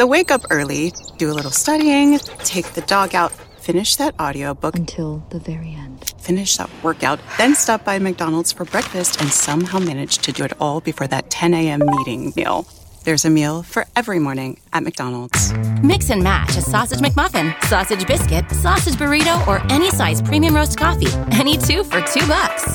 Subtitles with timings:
[0.00, 4.74] The wake up early, do a little studying, take the dog out, finish that audiobook
[4.74, 6.14] until the very end.
[6.18, 10.54] Finish that workout, then stop by McDonald's for breakfast and somehow manage to do it
[10.58, 11.82] all before that 10 a.m.
[11.84, 12.66] meeting meal.
[13.04, 15.52] There's a meal for every morning at McDonald's.
[15.82, 20.78] Mix and match a sausage McMuffin, sausage biscuit, sausage burrito, or any size premium roast
[20.78, 21.12] coffee.
[21.32, 22.72] Any two for two bucks.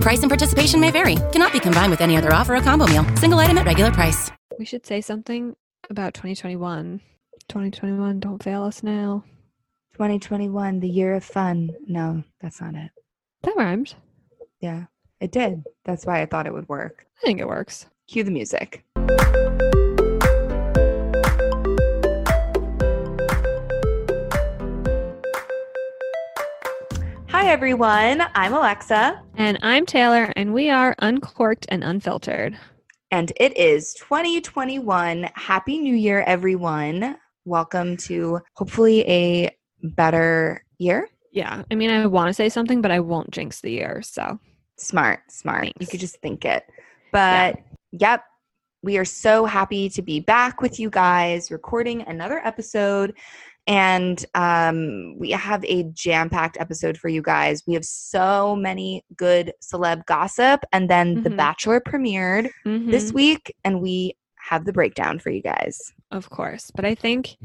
[0.00, 1.16] Price and participation may vary.
[1.32, 3.04] Cannot be combined with any other offer or combo meal.
[3.16, 4.30] Single item at regular price.
[4.58, 5.54] We should say something
[5.90, 7.00] about 2021.
[7.48, 9.22] 2021, don't fail us now.
[9.92, 11.70] 2021, the year of fun.
[11.86, 12.90] No, that's not it.
[13.42, 13.96] That rhymes.
[14.60, 14.84] Yeah,
[15.20, 15.62] it did.
[15.84, 17.06] That's why I thought it would work.
[17.22, 17.84] I think it works.
[18.08, 18.82] Cue the music.
[27.28, 28.22] Hi, everyone.
[28.34, 29.22] I'm Alexa.
[29.36, 32.58] And I'm Taylor, and we are uncorked and unfiltered.
[33.10, 35.30] And it is 2021.
[35.34, 37.16] Happy New Year, everyone.
[37.44, 41.08] Welcome to hopefully a better year.
[41.30, 41.62] Yeah.
[41.70, 44.02] I mean, I want to say something, but I won't jinx the year.
[44.02, 44.40] So
[44.76, 45.62] smart, smart.
[45.62, 45.80] Thanks.
[45.80, 46.64] You could just think it.
[47.12, 47.56] But
[47.92, 48.10] yeah.
[48.10, 48.24] yep,
[48.82, 53.14] we are so happy to be back with you guys recording another episode.
[53.66, 57.64] And um, we have a jam packed episode for you guys.
[57.66, 60.60] We have so many good celeb gossip.
[60.72, 61.22] And then mm-hmm.
[61.24, 62.90] The Bachelor premiered mm-hmm.
[62.90, 65.92] this week, and we have the breakdown for you guys.
[66.12, 66.70] Of course.
[66.70, 67.36] But I think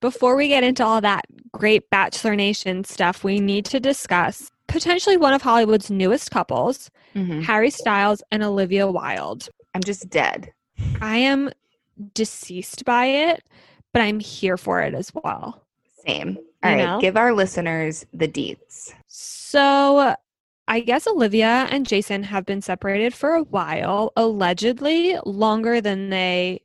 [0.00, 5.16] before we get into all that great Bachelor Nation stuff, we need to discuss potentially
[5.16, 7.40] one of Hollywood's newest couples, mm-hmm.
[7.42, 9.48] Harry Styles and Olivia Wilde.
[9.74, 10.52] I'm just dead.
[11.00, 11.50] I am
[12.14, 13.44] deceased by it,
[13.92, 15.64] but I'm here for it as well.
[16.08, 16.38] Same.
[16.62, 17.00] All right, know?
[17.00, 18.92] give our listeners the deets.
[19.06, 20.14] So,
[20.66, 26.62] I guess Olivia and Jason have been separated for a while, allegedly longer than they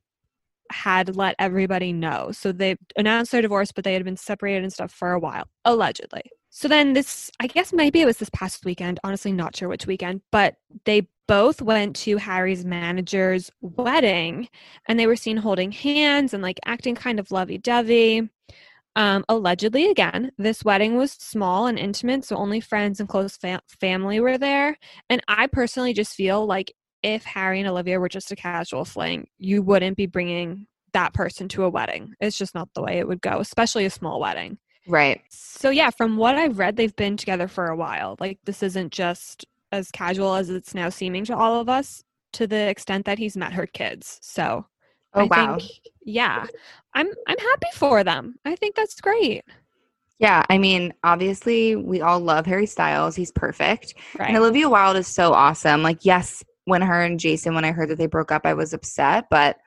[0.72, 2.32] had let everybody know.
[2.32, 5.46] So they announced their divorce, but they had been separated and stuff for a while,
[5.64, 6.24] allegedly.
[6.50, 9.88] So then this, I guess maybe it was this past weekend, honestly, not sure which
[9.88, 10.56] weekend, but
[10.86, 14.50] they both went to Harry's manager's wedding
[14.88, 18.30] and they were seen holding hands and like acting kind of lovey dovey.
[18.96, 23.62] Um, allegedly, again, this wedding was small and intimate, so only friends and close fam-
[23.68, 24.78] family were there.
[25.10, 29.28] And I personally just feel like if Harry and Olivia were just a casual fling,
[29.38, 32.14] you wouldn't be bringing that person to a wedding.
[32.20, 34.58] It's just not the way it would go, especially a small wedding.
[34.88, 35.22] Right.
[35.30, 38.16] So, yeah, from what I've read, they've been together for a while.
[38.20, 42.04] Like, this isn't just as casual as it's now seeming to all of us
[42.34, 44.20] to the extent that he's met her kids.
[44.22, 44.66] So,
[45.16, 45.58] Oh I wow.
[45.58, 45.72] Think,
[46.06, 46.46] yeah.
[46.94, 48.36] I'm I'm happy for them.
[48.46, 49.44] I think that's great.
[50.20, 53.16] Yeah, I mean, obviously we all love Harry Styles.
[53.16, 53.96] He's perfect.
[54.18, 54.30] Right.
[54.30, 55.84] And Olivia Wilde is so awesome.
[55.84, 58.74] Like, yes, when her and Jason, when I heard that they broke up, I was
[58.74, 59.58] upset, but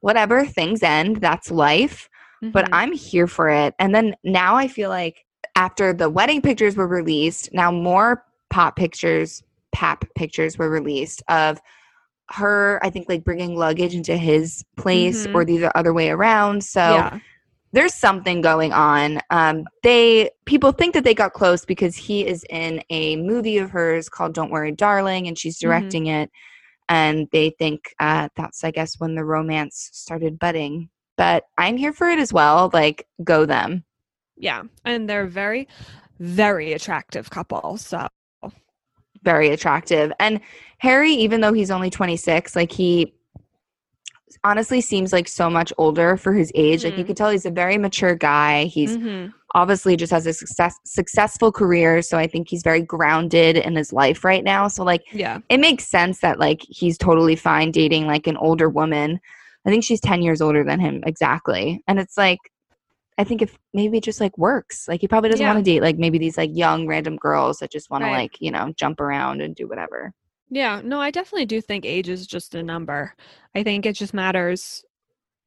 [0.00, 1.22] whatever, things end.
[1.22, 2.10] That's life.
[2.42, 2.50] Mm-hmm.
[2.50, 3.74] But I'm here for it.
[3.78, 5.24] And then now I feel like
[5.56, 11.60] after the wedding pictures were released, now more pop pictures, pap pictures were released of
[12.30, 15.36] her i think like bringing luggage into his place mm-hmm.
[15.36, 17.18] or the other way around so yeah.
[17.72, 22.44] there's something going on um they people think that they got close because he is
[22.48, 25.68] in a movie of hers called don't worry darling and she's mm-hmm.
[25.68, 26.22] directing mm-hmm.
[26.22, 26.30] it
[26.88, 31.92] and they think uh that's i guess when the romance started budding but i'm here
[31.92, 33.84] for it as well like go them
[34.36, 35.68] yeah and they're very
[36.20, 38.06] very attractive couple so
[39.24, 40.12] very attractive.
[40.20, 40.40] And
[40.78, 43.14] Harry, even though he's only 26, like he
[44.44, 46.80] honestly seems like so much older for his age.
[46.80, 46.86] Mm-hmm.
[46.86, 47.06] Like you mm-hmm.
[47.08, 48.64] could tell he's a very mature guy.
[48.64, 49.30] He's mm-hmm.
[49.54, 53.92] obviously just has a success successful career, so I think he's very grounded in his
[53.92, 54.68] life right now.
[54.68, 55.38] So like yeah.
[55.48, 59.20] It makes sense that like he's totally fine dating like an older woman.
[59.66, 61.82] I think she's 10 years older than him exactly.
[61.88, 62.38] And it's like
[63.16, 64.88] I think if maybe it just like works.
[64.88, 65.52] Like he probably doesn't yeah.
[65.52, 68.10] want to date like maybe these like young random girls that just want right.
[68.10, 70.12] to like, you know, jump around and do whatever.
[70.50, 73.14] Yeah, no, I definitely do think age is just a number.
[73.54, 74.84] I think it just matters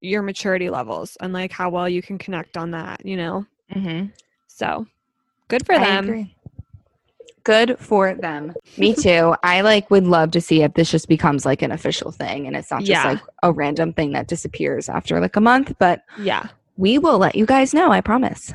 [0.01, 3.45] your maturity levels and like how well you can connect on that, you know?
[3.73, 4.07] Mm-hmm.
[4.47, 4.85] So
[5.47, 6.31] good for them.
[7.43, 8.53] Good for them.
[8.77, 9.35] Me too.
[9.43, 12.55] I like would love to see if this just becomes like an official thing and
[12.55, 13.11] it's not just Yeah.
[13.11, 16.47] like a random thing that disappears after like a month, but Yeah.
[16.77, 18.53] We will let you guys know, I promise.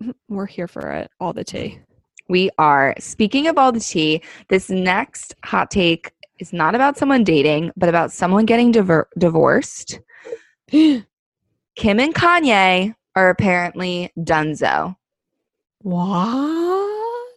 [0.28, 1.10] We're here for it.
[1.18, 1.80] All the tea.
[2.28, 2.94] We are.
[2.98, 7.88] Speaking of all the tea, this next hot take is not about someone dating, but
[7.88, 10.00] about someone getting diver- divorced.
[10.70, 11.04] Kim
[11.76, 14.96] and Kanye are apparently dunzo.
[15.80, 16.90] What?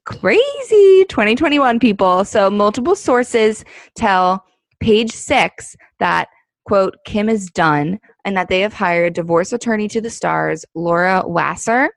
[0.06, 2.24] Crazy 2021 people.
[2.24, 3.66] So, multiple sources
[3.96, 4.46] tell
[4.80, 6.30] page six that,
[6.66, 11.24] quote, Kim is done and that they have hired divorce attorney to the stars, Laura
[11.26, 11.90] Wasser.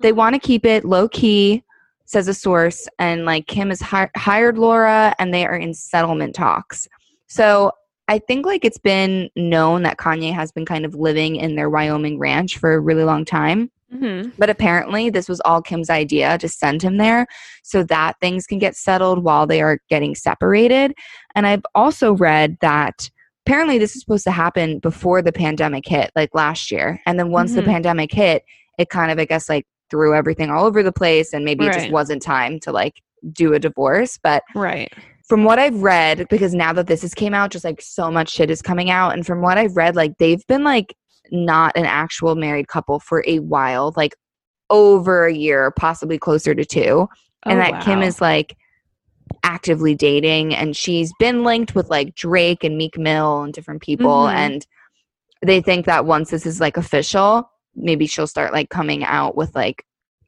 [0.00, 1.64] They want to keep it low key,
[2.04, 6.34] says a source, and like Kim has hi- hired Laura and they are in settlement
[6.34, 6.86] talks.
[7.28, 7.72] So,
[8.06, 11.70] I think like it's been known that Kanye has been kind of living in their
[11.70, 13.70] Wyoming ranch for a really long time.
[13.90, 14.32] Mm-hmm.
[14.36, 17.26] But apparently, this was all Kim's idea to send him there
[17.62, 20.92] so that things can get settled while they are getting separated.
[21.34, 23.08] And I've also read that
[23.46, 27.00] apparently this is supposed to happen before the pandemic hit, like last year.
[27.06, 27.66] And then once the Mhm.
[27.66, 28.42] pandemic hit,
[28.78, 31.32] it kind of, I guess, like threw everything all over the place.
[31.34, 33.02] And maybe it just wasn't time to like
[33.32, 34.18] do a divorce.
[34.22, 34.90] But Right.
[35.28, 38.30] from what I've read, because now that this has came out, just like so much
[38.30, 39.12] shit is coming out.
[39.12, 40.94] And from what I've read, like they've been like
[41.30, 44.14] not an actual married couple for a while, like
[44.70, 47.08] over a year, possibly closer to two.
[47.46, 48.56] and Oh, that Kim is like
[49.44, 54.24] actively dating and she's been linked with like Drake and Meek Mill and different people.
[54.24, 54.34] Mhm.
[54.34, 54.66] And
[55.42, 59.54] they think that once this is like official, maybe she'll start like coming out with
[59.54, 59.84] like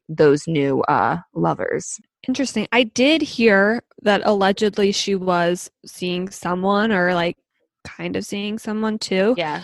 [0.07, 1.99] those new uh lovers.
[2.27, 2.67] Interesting.
[2.71, 7.37] I did hear that allegedly she was seeing someone or like
[7.83, 9.33] kind of seeing someone too.
[9.37, 9.63] Yeah.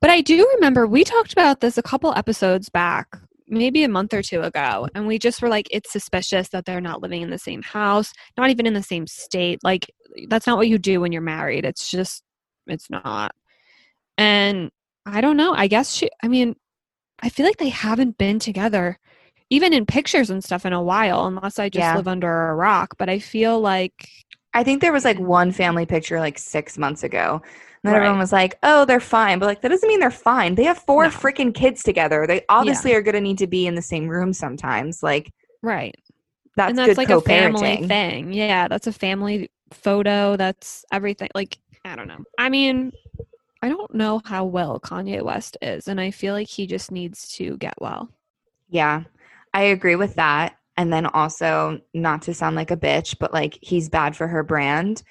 [0.00, 3.18] But I do remember we talked about this a couple episodes back,
[3.48, 6.80] maybe a month or two ago, and we just were like, it's suspicious that they're
[6.80, 9.58] not living in the same house, not even in the same state.
[9.62, 9.90] Like,
[10.28, 11.64] that's not what you do when you're married.
[11.64, 12.22] It's just,
[12.66, 13.32] it's not.
[14.16, 14.70] And
[15.06, 15.52] I don't know.
[15.54, 16.56] I guess she, I mean,
[17.20, 18.98] I feel like they haven't been together,
[19.50, 21.96] even in pictures and stuff, in a while, unless I just Yeah.
[21.96, 22.94] live under a rock.
[22.98, 24.08] But I feel like,
[24.54, 27.42] I think there was like one family picture like six months ago.
[27.42, 27.98] And then Right.
[27.98, 29.38] everyone was like, oh, they're fine.
[29.38, 30.54] But like, that doesn't mean they're fine.
[30.54, 31.10] They have four No.
[31.10, 32.26] freaking kids together.
[32.26, 35.02] They obviously are going to need to be in the same room sometimes.
[35.02, 35.30] Like,
[35.60, 35.94] right.
[36.56, 38.32] that's, and that's good like a family thing.
[38.32, 40.36] Yeah, that's a family photo.
[40.36, 41.28] That's everything.
[41.34, 42.24] Like, I don't know.
[42.38, 42.92] I mean,
[43.60, 47.28] I don't know how well Kanye West is, and I feel like he just needs
[47.36, 48.08] to get well.
[48.70, 49.02] Yeah,
[49.52, 50.56] I agree with that.
[50.76, 54.42] And then also, not to sound like a bitch, but like he's bad for her
[54.42, 55.02] brand,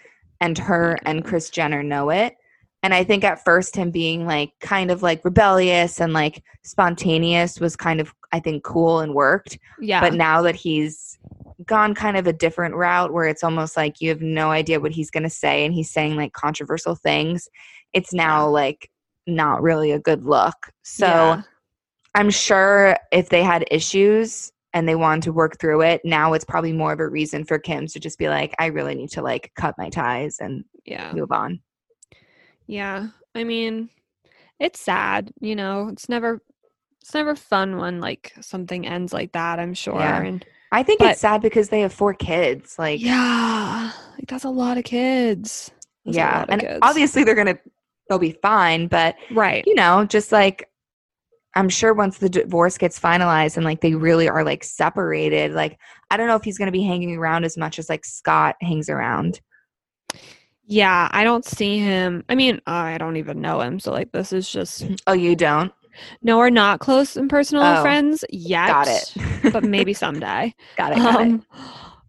[0.41, 1.07] and her mm-hmm.
[1.07, 2.35] and Kris Jenner know it.
[2.83, 7.61] And I think at first, him being like kind of like rebellious and like spontaneous
[7.61, 9.57] was kind of, I think, cool and worked.
[9.79, 10.01] Yeah.
[10.01, 11.17] But now that he's
[11.65, 14.91] gone kind of a different route where it's almost like you have no idea what
[14.91, 17.47] he's going to say and he's saying like controversial things,
[17.93, 18.89] it's now like
[19.27, 20.71] not really a good look.
[20.83, 21.07] So.
[21.07, 21.41] Yeah.
[22.15, 26.45] I'm sure if they had issues and they wanted to work through it, now it's
[26.45, 29.21] probably more of a reason for Kim to just be like, I really need to
[29.21, 31.11] like cut my ties and yeah.
[31.13, 31.61] move on.
[32.67, 33.07] Yeah.
[33.35, 33.89] I mean,
[34.59, 35.89] it's sad, you know.
[35.89, 36.41] It's never
[37.01, 39.99] it's never fun when like something ends like that, I'm sure.
[39.99, 40.21] Yeah.
[40.21, 42.79] And I think But- it's sad because they have four kids.
[42.79, 45.71] Like, yeah, like that's a lot of kids.
[46.05, 46.43] That's yeah.
[46.43, 46.79] of And kids.
[46.81, 47.59] obviously they're going to,
[48.09, 48.87] they'll be fine.
[48.87, 49.63] But, right.
[49.67, 50.69] you know, just like,
[51.55, 55.77] I'm sure once the divorce gets finalized and like they really are like separated, like,
[56.09, 58.55] I don't know if he's going to be hanging around as much as like Scott
[58.61, 59.39] hangs around.
[60.65, 62.23] Yeah, I don't see him.
[62.29, 65.71] I mean, I don't even know him, so like this is just Oh, you don't?
[66.23, 68.67] no, we're not close and personal Oh, friends yet.
[68.67, 69.53] Got it.
[69.53, 70.53] but maybe someday.
[70.77, 70.97] got it.
[70.97, 71.27] Got it.
[71.27, 71.45] Um,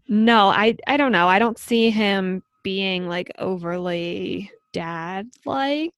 [0.09, 1.29] no, I I don't know.
[1.29, 5.91] I don't see him being like overly dad like.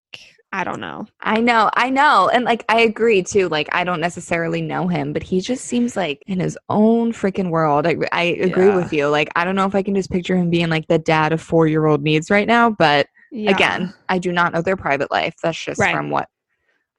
[0.57, 1.07] I don't know.
[1.21, 2.31] I know, I know.
[2.33, 3.51] And like I agree too.
[3.51, 7.51] Like I don't necessarily know him, but he just seems like in his own freaking
[7.51, 7.87] world.
[7.87, 8.77] I, I agree Yeah.
[8.77, 9.09] with you.
[9.09, 11.43] Like I don't know if I can just picture him being like the dad of
[11.43, 13.51] four year old needs right now, but Yeah.
[13.55, 15.35] again, I do not know their private life.
[15.43, 15.93] That's just Right.
[15.95, 16.27] from what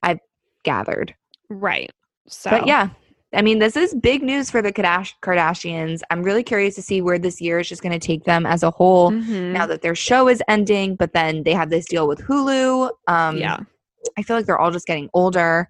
[0.03, 0.19] I've
[0.63, 1.15] gathered.
[1.49, 1.89] right.
[2.27, 2.89] So But yeah,
[3.34, 6.01] I mean, this is big news for the Kardashians.
[6.10, 8.63] I'm really curious to see where this year is just going to take them as
[8.63, 9.12] a whole.
[9.12, 9.51] Mhm.
[9.51, 12.89] Now that their show is ending, but then they have this deal with Hulu.
[13.07, 13.57] Um, yeah.
[14.17, 15.67] I feel like they're all just getting older.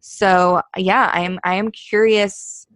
[0.00, 2.66] So yeah, I am I am curious,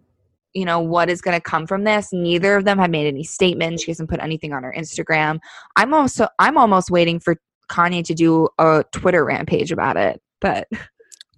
[0.53, 2.11] you know, what is gonna come from this.
[2.11, 3.83] Neither of them have made any statements.
[3.83, 5.39] She hasn't put anything on her Instagram.
[5.75, 7.37] I'm also I'm almost waiting for
[7.69, 10.19] Kanye to do a Twitter rampage about it.
[10.41, 10.67] But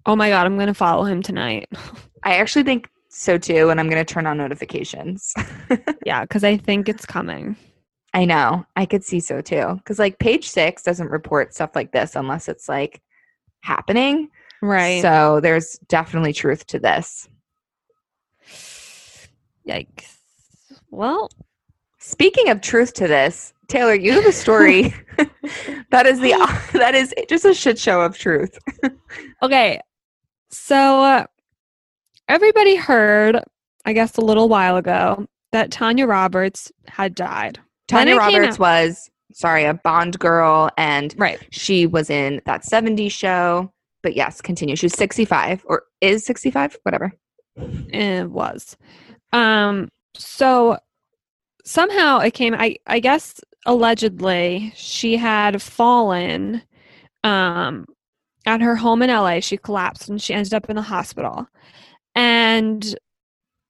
[0.06, 1.68] Oh my god, I'm gonna follow him tonight.
[2.26, 5.34] I actually think so too, and I'm going to turn on notifications.
[6.06, 7.56] yeah, because I think it's coming.
[8.14, 8.66] I know.
[8.76, 9.76] I could see so too.
[9.76, 13.02] Because like page six doesn't report stuff like this unless it's like
[13.62, 14.30] happening.
[14.62, 15.02] Right.
[15.02, 17.30] So there's definitely truth to this.
[19.68, 20.18] Yikes.
[20.92, 21.30] Well,
[22.00, 24.94] speaking of truth to this, Taylor, you have a story
[25.92, 26.34] that is the
[26.74, 28.58] that is just a shit show of truth.
[29.42, 29.80] okay.
[30.50, 31.26] So uh,
[32.28, 33.40] everybody heard,
[33.86, 37.60] I guess a little while ago, that Tanya Roberts had died.
[37.88, 41.46] Tanya Roberts was sorry, a Bond girl and right.
[41.52, 43.72] she was in that 70s show.
[44.02, 44.76] But yes, continue.
[44.76, 47.12] She was 65 or is 65, whatever.
[47.58, 48.78] It was.
[49.34, 50.78] Um so
[51.66, 56.62] somehow it came I I guess allegedly she had fallen
[57.24, 57.86] um
[58.46, 59.40] at her home in LA.
[59.40, 61.48] She collapsed and she ended up in the hospital.
[62.16, 62.96] And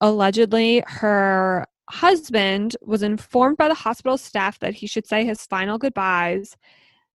[0.02, 5.78] allegedly her husband was informed by the hospital staff that he should say his final
[5.78, 6.56] goodbyes.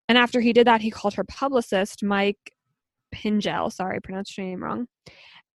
[0.08, 2.52] And after he did that, he called her publicist, Mike
[3.14, 3.72] Pingel.
[3.72, 4.86] Sorry, I pronounced your name wrong.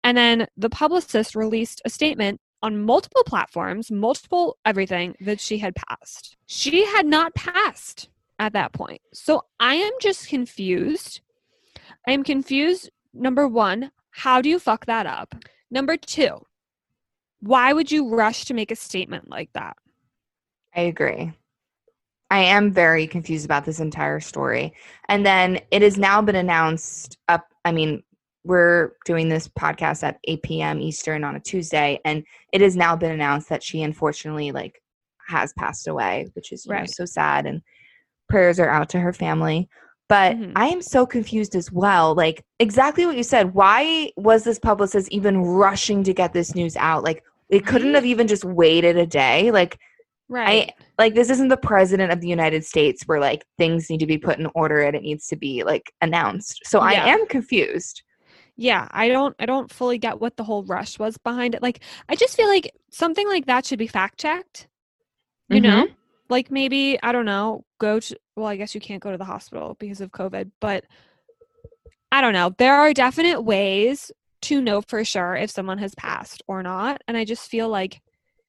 [0.03, 5.75] And then the publicist released a statement on multiple platforms, multiple everything that she had
[5.75, 6.37] passed.
[6.47, 9.01] She had not passed at that point.
[9.13, 11.21] So I am just confused.
[12.07, 12.89] I am confused.
[13.13, 15.35] Number one, how do you fuck that up?
[15.71, 16.45] Number two,
[17.41, 19.77] why would you rush to make a statement like that?
[20.75, 21.31] I agree.
[22.31, 24.73] I am very confused about this entire story.
[25.09, 28.03] And then it has now been announced up I mean,
[28.43, 30.79] we're doing this podcast at 8 p.m.
[30.79, 34.79] Eastern on a Tuesday, and it has now been announced that she unfortunately like
[35.27, 36.81] has passed away, which is right.
[36.81, 37.47] know, so sad.
[37.47, 37.61] And
[38.29, 39.67] prayers are out to her family.
[40.07, 40.51] But mm-hmm.
[40.55, 42.13] I am so confused as well.
[42.13, 43.53] Like exactly what you said.
[43.53, 47.03] Why was this publicist even rushing to get this news out?
[47.03, 49.49] Like it couldn't have even just waited a day.
[49.51, 49.79] Like
[50.29, 50.69] right.
[50.69, 54.05] I, like this isn't the president of the United States where like things need to
[54.05, 56.61] be put in order and it needs to be like announced.
[56.65, 57.03] So yeah.
[57.03, 58.03] I am confused
[58.57, 61.81] yeah i don't i don't fully get what the whole rush was behind it like
[62.09, 64.67] i just feel like something like that should be fact checked
[65.49, 65.69] you mm-hmm.
[65.69, 65.87] know
[66.29, 69.25] like maybe i don't know go to well i guess you can't go to the
[69.25, 70.85] hospital because of covid but
[72.11, 76.43] i don't know there are definite ways to know for sure if someone has passed
[76.47, 78.01] or not and i just feel like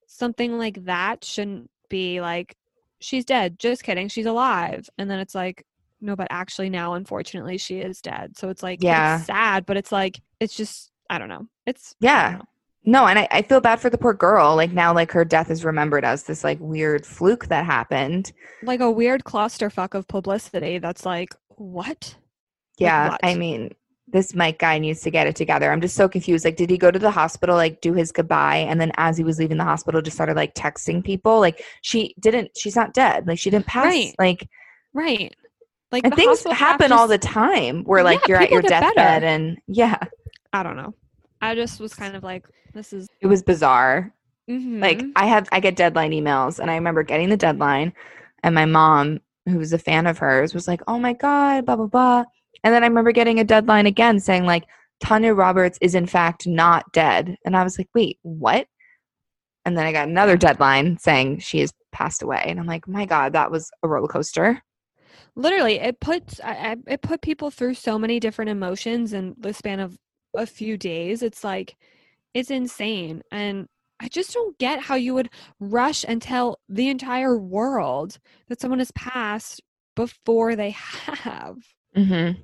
[0.06, 2.56] something like that shouldn't be like
[3.00, 5.64] she's dead just kidding she's alive and then it's like
[6.00, 8.37] no, but actually now, unfortunately, she is dead.
[8.37, 11.47] So it's like, yeah, it's sad, but it's like, it's just, I don't know.
[11.66, 12.40] It's, yeah.
[12.88, 14.55] No, and I, I feel bad for the poor girl.
[14.55, 18.33] Like now, like her death is remembered as this like weird fluke that happened.
[18.62, 22.16] Like a weird clusterfuck of publicity that's like, what?
[22.78, 23.02] Yeah.
[23.02, 23.21] Like, what?
[23.25, 23.75] I mean,
[24.07, 25.73] this Mike guy needs to get it together.
[25.73, 26.45] I'm just so confused.
[26.45, 29.25] Like, did he go to the hospital, like, do his goodbye, and then as he
[29.25, 31.40] was leaving the hospital, just started like texting people?
[31.40, 32.57] Like, she didn't.
[32.57, 33.26] She's not dead.
[33.26, 33.87] Like, she didn't pass.
[33.87, 34.14] Right.
[34.19, 34.49] Like,
[34.95, 35.35] right.
[35.93, 39.23] Like and things happen just, all the time where like yeah, you're at your deathbed
[39.23, 39.99] and yeah.
[40.52, 40.95] I don't know.
[41.47, 43.09] I just was kind of like, this is.
[43.21, 44.12] It was bizarre.
[44.50, 44.81] Mm-hmm.
[44.81, 47.93] Like I have, I get deadline emails, and I remember getting the deadline,
[48.43, 51.76] and my mom, who was a fan of hers, was like, "Oh my god, blah
[51.76, 52.25] blah blah,"
[52.65, 54.65] and then I remember getting a deadline again saying like,
[55.00, 58.67] "Tanya Roberts is in fact not dead," and I was like, "Wait, what?"
[59.65, 63.05] And then I got another deadline saying she has passed away, and I'm like, "My
[63.07, 64.62] god, that was a roller coaster."
[65.38, 69.81] literally it puts I, it put people through so many different emotions in the span
[69.81, 69.99] of
[70.37, 71.76] a few days it's like
[72.35, 73.66] it's insane and
[74.00, 78.78] i just don't get how you would rush and tell the entire world that someone
[78.78, 79.61] has passed
[79.97, 81.57] before they have.
[81.97, 82.38] Mm-hmm.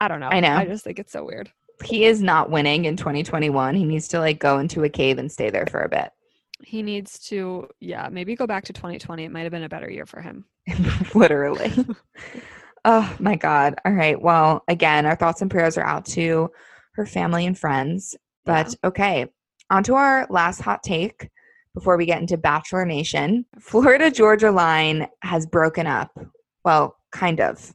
[0.00, 0.28] i don't know.
[0.28, 0.56] I know.
[0.56, 1.50] I just think it's so weird.
[1.84, 5.30] He is not winning in 2021 he needs to like go into a cave and
[5.30, 6.10] stay there for a bit.
[6.62, 9.88] He needs to yeah maybe go back to 2020 it might have been a better
[9.88, 10.44] year for him.
[11.14, 11.72] Literally.
[12.88, 13.74] Oh my god.
[13.84, 14.20] All right.
[14.20, 16.52] Well again our thoughts and prayers are out to
[16.96, 18.88] her family and friends but yeah.
[18.88, 19.26] okay
[19.70, 21.28] on to our last hot take
[21.74, 26.18] before we get into bachelor nation florida georgia line has broken up
[26.64, 27.74] well kind of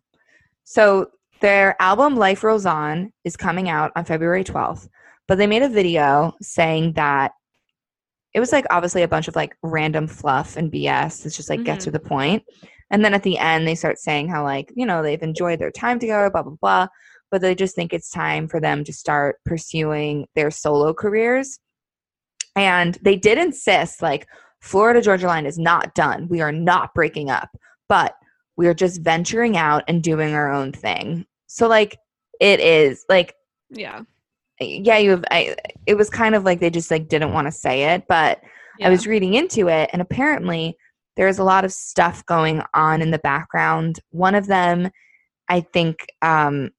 [0.63, 1.07] so
[1.39, 4.87] their album life rolls on is coming out on february 12th
[5.27, 7.31] but they made a video saying that
[8.33, 11.25] it was like obviously a bunch of like random fluff and BS.
[11.25, 11.65] It's just like mm-hmm.
[11.65, 12.43] get to the point.
[12.89, 15.71] And then at the end, they start saying how like you know they've enjoyed their
[15.71, 16.87] time together, blah blah blah.
[17.31, 21.59] But they just think it's time for them to start pursuing their solo careers.
[22.55, 24.27] And they did insist like
[24.59, 26.27] Florida Georgia Line is not done.
[26.27, 27.49] We are not breaking up,
[27.87, 28.13] but
[28.57, 31.25] we are just venturing out and doing our own thing.
[31.47, 31.97] So like
[32.39, 33.33] it is like
[33.69, 34.01] yeah
[34.61, 35.25] yeah, you have.
[35.31, 38.39] I, it was kind of like they just like didn't want to say it, but
[38.79, 38.87] yeah.
[38.87, 40.77] I was reading into it, and apparently
[41.17, 43.99] there's a lot of stuff going on in the background.
[44.11, 44.89] One of them,
[45.49, 46.71] I think, um,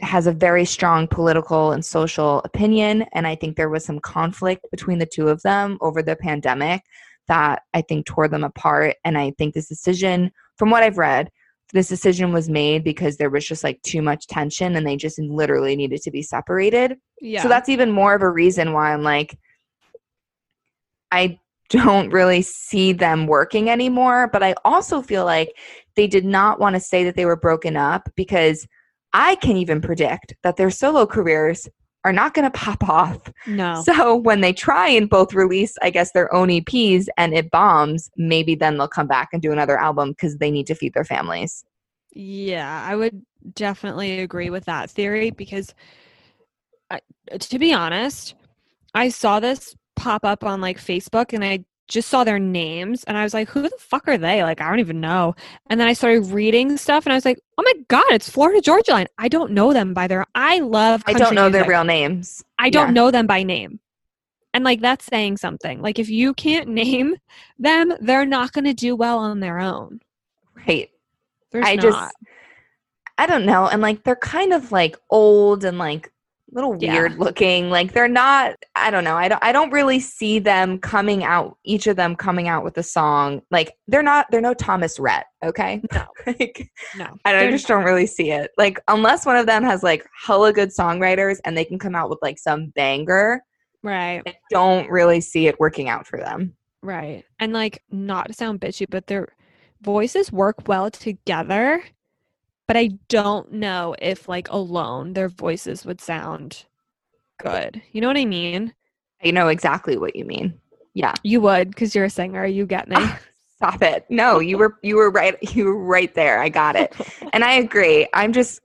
[0.00, 4.66] has a very strong political and social opinion, and I think there was some conflict
[4.70, 6.82] between the two of them over the pandemic
[7.28, 8.96] that I think tore them apart.
[9.04, 11.30] And I think this decision, from what I've read,
[11.72, 15.18] this decision was made because there was just like too much tension and they just
[15.18, 16.96] literally needed to be separated.
[17.20, 17.42] Yeah.
[17.42, 19.36] So that's even more of a reason why I'm like,
[21.10, 24.28] I don't really see them working anymore.
[24.32, 25.52] But I also feel like
[25.96, 28.68] they did not want to say that they were broken up because
[29.16, 31.66] I can even predict that their solo careers
[32.04, 33.32] are not going to pop off.
[33.46, 33.82] No.
[33.82, 38.10] So when they try and both release, I guess, their own EPs and it bombs,
[38.18, 41.02] maybe then they'll come back and do another album because they need to feed their
[41.02, 41.64] families.
[42.12, 43.22] Yeah, I would
[43.54, 45.74] definitely agree with that theory because,
[46.90, 47.00] I,
[47.38, 48.34] to be honest,
[48.94, 53.16] I saw this pop up on like Facebook and I just saw their names and
[53.16, 54.42] I was like, who the fuck are they?
[54.42, 55.34] Like, I don't even know.
[55.68, 58.60] And then I started reading stuff and I was like, oh my God, it's Florida
[58.60, 59.06] Georgia Line.
[59.18, 61.52] I don't know them by their, I love, I don't know music.
[61.52, 62.44] their real names.
[62.58, 62.94] I don't yeah.
[62.94, 63.80] know them by name.
[64.52, 65.80] And like, that's saying something.
[65.80, 67.16] Like, if you can't name
[67.58, 70.00] them, they're not going to do well on their own.
[70.66, 70.90] Right.
[71.52, 71.82] There's I not.
[71.82, 72.14] just,
[73.18, 73.68] I don't know.
[73.68, 76.10] And like, they're kind of like old and like
[76.56, 77.18] little weird yeah.
[77.18, 77.70] looking.
[77.70, 79.14] Like they're not I don't know.
[79.14, 82.76] I don't I don't really see them coming out each of them coming out with
[82.78, 83.42] a song.
[83.50, 85.82] Like they're not they're no Thomas Rhett, okay?
[85.92, 86.06] No.
[86.26, 87.14] like no.
[87.24, 88.50] I, I just don't really see it.
[88.56, 92.10] Like unless one of them has like hella good songwriters and they can come out
[92.10, 93.42] with like some banger.
[93.82, 94.22] Right.
[94.26, 96.56] I don't really see it working out for them.
[96.82, 97.24] Right.
[97.38, 99.28] And like not to sound bitchy, but their
[99.82, 101.84] voices work well together
[102.66, 106.64] but I don't know if like alone their voices would sound
[107.38, 107.80] good.
[107.92, 108.74] You know what I mean?
[109.24, 110.58] I know exactly what you mean.
[110.94, 111.14] Yeah.
[111.22, 112.44] You would because you're a singer.
[112.46, 112.96] You get me.
[113.56, 114.04] Stop it.
[114.10, 116.40] No, you were you were right you were right there.
[116.40, 116.94] I got it.
[117.32, 118.06] and I agree.
[118.12, 118.60] I'm just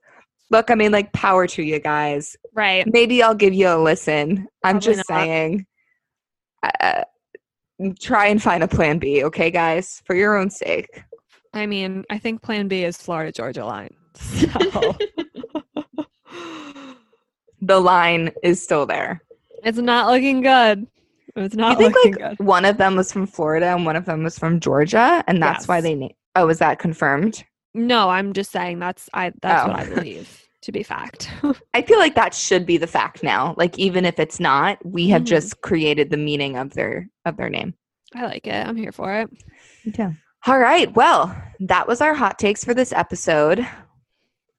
[0.49, 2.35] look, I mean like power to you guys.
[2.53, 2.85] Right.
[2.91, 4.47] Maybe I'll give you a listen.
[4.63, 5.05] I'm just not.
[5.07, 5.65] saying
[6.81, 7.03] uh,
[7.99, 10.01] try and find a plan B, okay guys?
[10.05, 11.03] For your own sake.
[11.53, 13.93] I mean, I think plan B is Florida Georgia line.
[14.13, 14.95] So
[17.61, 19.23] the line is still there.
[19.63, 20.87] It's not looking good.
[21.35, 22.45] It's not think, looking like, good.
[22.45, 25.63] One of them was from Florida and one of them was from Georgia, and that's
[25.63, 25.67] yes.
[25.67, 26.13] why they named.
[26.35, 27.43] Oh, is that confirmed?
[27.73, 29.31] No, I'm just saying that's I.
[29.41, 29.67] That's oh.
[29.69, 31.31] what I believe to be fact.
[31.73, 33.55] I feel like that should be the fact now.
[33.57, 35.27] Like even if it's not, we have mm-hmm.
[35.27, 37.73] just created the meaning of their of their name.
[38.13, 38.67] I like it.
[38.67, 39.29] I'm here for it.
[39.83, 40.11] Yeah.
[40.47, 40.93] All right.
[40.95, 43.65] Well, that was our hot takes for this episode.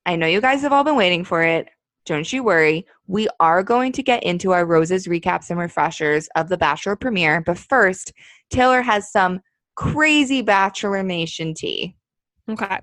[0.06, 1.68] I know you guys have all been waiting for it.
[2.04, 2.86] Don't you worry.
[3.06, 7.40] We are going to get into our roses recaps and refreshers of the Bachelor premiere.
[7.40, 8.12] But first,
[8.50, 9.40] Taylor has some
[9.76, 11.94] crazy Bachelor Nation tea.
[12.48, 12.78] Okay.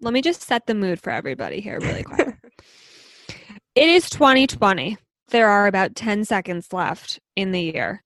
[0.00, 2.28] Let me just set the mood for everybody here really quick.
[3.74, 4.96] it is 2020.
[5.28, 8.02] There are about 10 seconds left in the year.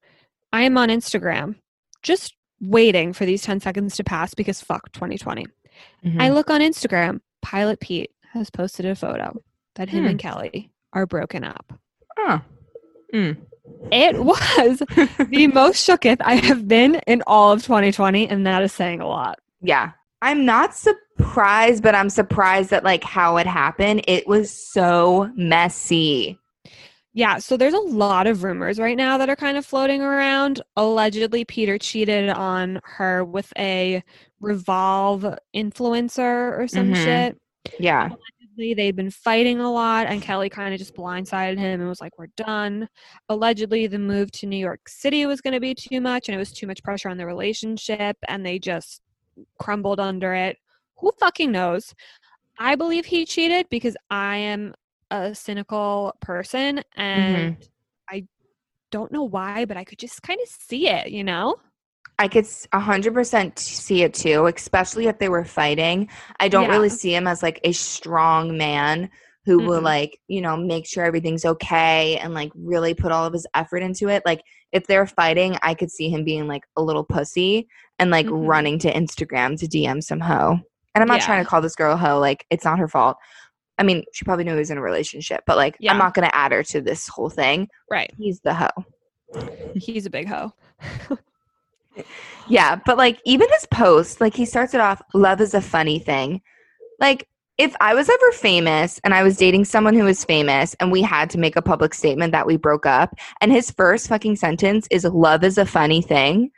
[0.52, 1.56] I am on Instagram
[2.02, 5.46] just waiting for these 10 seconds to pass because fuck 2020.
[6.04, 6.20] Mm-hmm.
[6.20, 7.20] I look on Instagram.
[7.42, 9.40] Pilot Pete has posted a photo
[9.76, 10.28] that him and hmm.
[10.28, 11.72] Kelly are broken up.
[12.18, 12.40] Oh.
[13.12, 13.36] Mm.
[13.90, 18.72] It was the most shooketh I have been in all of 2020, and that is
[18.72, 19.38] saying a lot.
[19.60, 19.92] Yeah.
[20.22, 24.04] I'm not surprised, but I'm surprised at like how it happened.
[24.08, 26.38] It was so messy.
[27.16, 30.60] Yeah, so there's a lot of rumors right now that are kind of floating around.
[30.76, 34.02] Allegedly, Peter cheated on her with a
[34.40, 37.04] Revolve influencer or some mm-hmm.
[37.04, 37.40] shit.
[37.78, 38.06] Yeah.
[38.06, 42.00] Allegedly, they'd been fighting a lot, and Kelly kind of just blindsided him and was
[42.00, 42.88] like, We're done.
[43.28, 46.38] Allegedly, the move to New York City was going to be too much, and it
[46.38, 49.02] was too much pressure on the relationship, and they just
[49.58, 50.56] crumbled under it.
[50.98, 51.94] Who fucking knows?
[52.58, 54.74] I believe he cheated because I am
[55.10, 57.62] a cynical person and mm-hmm.
[58.08, 58.26] I
[58.90, 61.56] don't know why, but I could just kind of see it, you know?
[62.18, 66.08] I could 100% see it too, especially if they were fighting.
[66.38, 66.70] I don't yeah.
[66.70, 69.10] really see him as like a strong man
[69.46, 73.26] who mm will like, you know, make sure everything's okay and like really put all
[73.26, 74.22] of his effort into it.
[74.24, 78.26] Like if they're fighting, I could see him being like a little pussy and like
[78.26, 78.46] mm-hmm.
[78.46, 80.58] running to Instagram to DM some hoe.
[80.94, 81.26] And I'm not yeah.
[81.26, 83.16] trying to call this girl hoe, like it's not her fault.
[83.76, 85.90] I mean, she probably knew he was in a relationship, but like, yeah.
[85.90, 87.68] I'm not going to add her to this whole thing.
[87.90, 88.12] Right.
[88.16, 88.84] He's the hoe.
[89.74, 90.52] He's a big hoe.
[92.48, 95.98] yeah, but like, even his post, like, he starts it off, love is a funny
[95.98, 96.40] thing.
[97.00, 100.90] Like, if I was ever famous and I was dating someone who was famous and
[100.90, 104.36] we had to make a public statement that we broke up and his first fucking
[104.36, 106.50] sentence is love is a funny thing,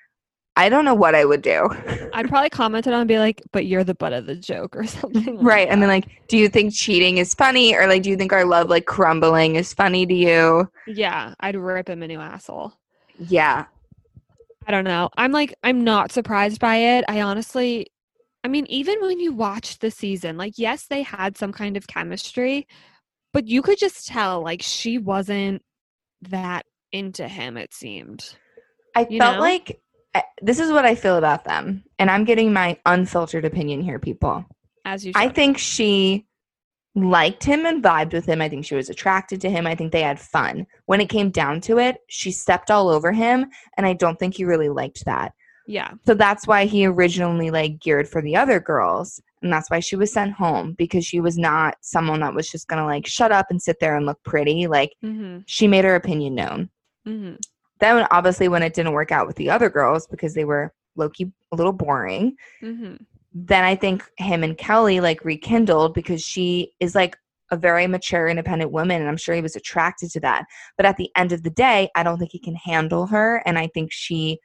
[0.58, 1.68] I don't know what I would do.
[2.14, 4.86] I'd probably comment on and be like, but you're the butt of the joke or
[4.86, 5.36] something.
[5.36, 5.68] Like right.
[5.68, 5.72] That.
[5.72, 7.74] And then like, do you think cheating is funny?
[7.74, 10.70] Or like do you think our love like crumbling is funny to you?
[10.86, 11.34] Yeah.
[11.40, 12.72] I'd rip him a new asshole.
[13.18, 13.66] Yeah.
[14.66, 15.10] I don't know.
[15.16, 17.04] I'm like, I'm not surprised by it.
[17.08, 17.86] I honestly
[18.46, 21.88] I mean, even when you watch the season, like, yes, they had some kind of
[21.88, 22.68] chemistry,
[23.32, 25.62] but you could just tell, like, she wasn't
[26.22, 28.36] that into him, it seemed.
[28.94, 29.40] I you felt know?
[29.40, 29.80] like
[30.14, 31.82] eh, this is what I feel about them.
[31.98, 34.44] And I'm getting my unfiltered opinion here, people.
[34.84, 35.20] As you should.
[35.20, 36.24] I think she
[36.96, 38.40] liked him and vibed with him.
[38.40, 39.66] I think she was attracted to him.
[39.66, 40.66] I think they had fun.
[40.86, 43.46] When it came down to it, she stepped all over him.
[43.76, 45.32] And I don't think he really liked that.
[45.66, 45.92] Yeah.
[46.06, 49.20] So that's why he originally like geared for the other girls.
[49.42, 52.66] And that's why she was sent home because she was not someone that was just
[52.66, 54.66] going to like shut up and sit there and look pretty.
[54.66, 55.40] Like mm-hmm.
[55.46, 56.70] she made her opinion known.
[57.06, 57.34] Mm-hmm.
[57.78, 61.30] Then obviously when it didn't work out with the other girls because they were Loki
[61.52, 62.36] a little boring.
[62.62, 62.96] Mm-hmm.
[63.38, 67.18] Then I think him and Kelly like rekindled because she is like
[67.50, 70.46] a very mature, independent woman, and I'm sure he was attracted to that.
[70.78, 73.58] But at the end of the day, I don't think he can handle her, and
[73.58, 74.38] I think she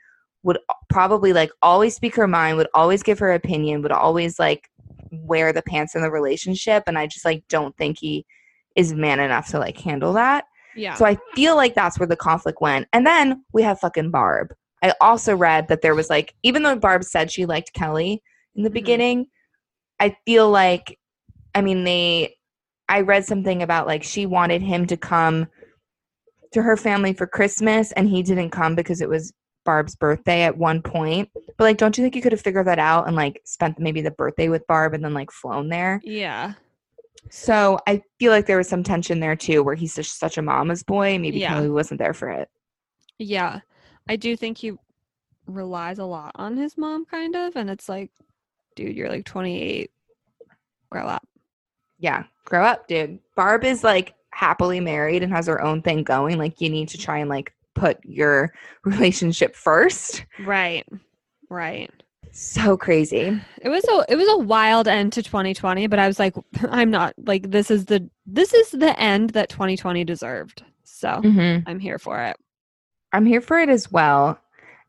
[0.43, 4.69] would probably like always speak her mind, would always give her opinion, would always like
[5.11, 6.83] wear the pants in the relationship.
[6.85, 8.25] And I just like don't think he
[8.75, 10.45] is man enough to like handle that.
[10.75, 10.95] Yeah.
[10.95, 12.87] So I feel like that's where the conflict went.
[12.91, 14.53] And then we have fucking Barb.
[14.83, 18.21] I also read that there was like, even though Barb said she liked Kelly
[18.55, 18.73] in the mm-hmm.
[18.73, 19.25] beginning,
[19.99, 20.97] I feel like,
[21.53, 22.35] I mean, they,
[22.89, 25.47] I read something about like she wanted him to come
[26.51, 29.31] to her family for Christmas and he didn't come because it was
[29.63, 31.29] Barb's birthday at one point.
[31.33, 34.01] But like, don't you think you could have figured that out and like spent maybe
[34.01, 36.01] the birthday with Barb and then like flown there?
[36.03, 36.53] Yeah.
[37.29, 40.41] So I feel like there was some tension there too, where he's just such a
[40.41, 41.19] mama's boy.
[41.19, 41.49] Maybe yeah.
[41.49, 42.49] Kelly wasn't there for it.
[43.19, 43.59] Yeah,
[44.09, 44.73] I do think he
[45.45, 48.11] relies a lot on his mom, kind of, and it's like,
[48.75, 49.91] dude, you're like 28.
[50.89, 51.27] Grow up.
[51.99, 53.19] Yeah, grow up, dude.
[53.35, 56.37] Barb is like happily married and has her own thing going.
[56.37, 58.53] Like, you need to try and like put your
[58.83, 60.25] relationship first.
[60.43, 60.85] Right.
[61.49, 61.91] Right.
[62.31, 63.39] So crazy.
[63.61, 66.33] It was a it was a wild end to 2020, but I was like
[66.69, 70.63] I'm not like this is the this is the end that 2020 deserved.
[70.83, 71.67] So, mm-hmm.
[71.67, 72.37] I'm here for it.
[73.11, 74.39] I'm here for it as well.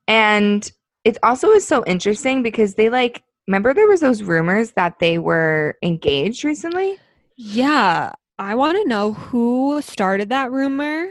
[0.07, 0.71] And
[1.05, 5.19] it also is so interesting because they like remember there was those rumors that they
[5.19, 6.99] were engaged recently?
[7.37, 8.13] Yeah.
[8.39, 11.11] I want to know who started that rumor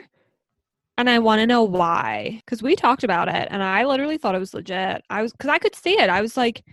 [0.98, 4.36] and I want to know why because we talked about it and I literally thought
[4.36, 5.04] it was legit.
[5.10, 6.10] I was because I could see it.
[6.10, 6.64] I was like,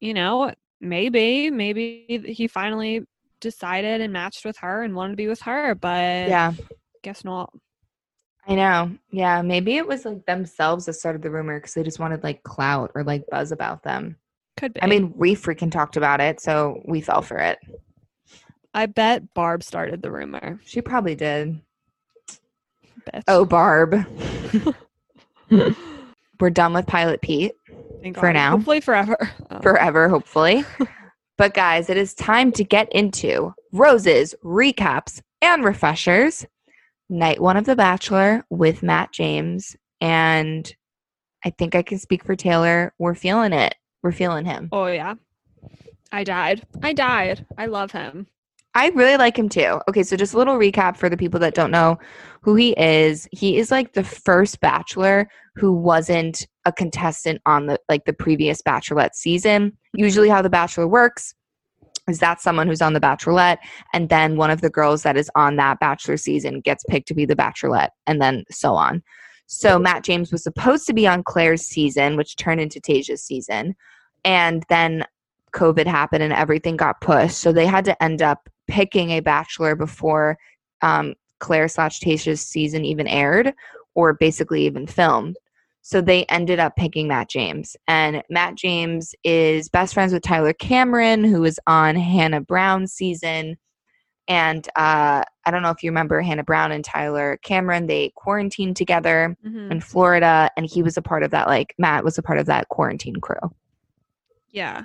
[0.00, 3.04] you know, maybe, maybe he finally
[3.40, 6.52] decided and matched with her and wanted to be with her, but yeah,
[7.02, 7.52] guess not.
[8.46, 8.96] I know.
[9.10, 12.42] Yeah, maybe it was like themselves that started the rumor because they just wanted like
[12.42, 14.16] clout or like buzz about them.
[14.58, 14.82] Could be.
[14.82, 17.58] I mean, we freaking talked about it, so we fell for it.
[18.74, 20.60] I bet Barb started the rumor.
[20.64, 21.60] She probably did
[23.12, 23.22] bitch.
[23.28, 24.04] Oh, Barb.
[26.40, 27.52] We're done with Pilot Pete
[28.02, 28.34] Thank for God.
[28.34, 28.50] now.
[28.52, 29.16] Hopefully, forever.
[29.50, 29.60] Oh.
[29.60, 30.62] Forever, hopefully.
[31.38, 36.44] but, guys, it is time to get into roses, recaps, and refreshers.
[37.08, 39.74] Night one of The Bachelor with Matt James.
[40.02, 40.70] And
[41.42, 42.92] I think I can speak for Taylor.
[42.98, 43.74] We're feeling it.
[44.02, 44.68] We're feeling him.
[44.72, 45.14] Oh, yeah.
[46.12, 46.66] I died.
[46.82, 47.46] I died.
[47.56, 48.26] I love him.
[48.74, 49.80] I really like him too.
[49.88, 51.98] Okay, so just a little recap for the people that don't know
[52.42, 53.26] who he is.
[53.32, 58.62] He is like the first bachelor who wasn't a contestant on the like the previous
[58.62, 59.76] bachelorette season.
[59.94, 61.34] Usually how the bachelor works
[62.08, 63.58] is that someone who's on the bachelorette
[63.92, 67.14] and then one of the girls that is on that bachelor season gets picked to
[67.14, 69.02] be the bachelorette and then so on.
[69.50, 73.74] So Matt James was supposed to be on Clare's season, which turned into Tayshia's season.
[74.22, 75.06] And then
[75.52, 77.38] COVID happened and everything got pushed.
[77.38, 80.36] So they had to end up picking a bachelor before
[80.82, 83.54] um, Clare slash Tayshia's season even aired
[83.94, 85.38] or basically even filmed.
[85.80, 87.74] So they ended up picking Matt James.
[87.86, 93.56] And Matt James is best friends with Tyler Cameron, who was on Hannah Brown's season.
[94.28, 98.76] And uh, I don't know if you remember Hannah Brown and Tyler Cameron, they quarantined
[98.76, 99.72] together mm-hmm.
[99.72, 100.50] in Florida.
[100.56, 103.16] And he was a part of that, like, Matt was a part of that quarantine
[103.16, 103.40] crew.
[104.50, 104.84] Yeah.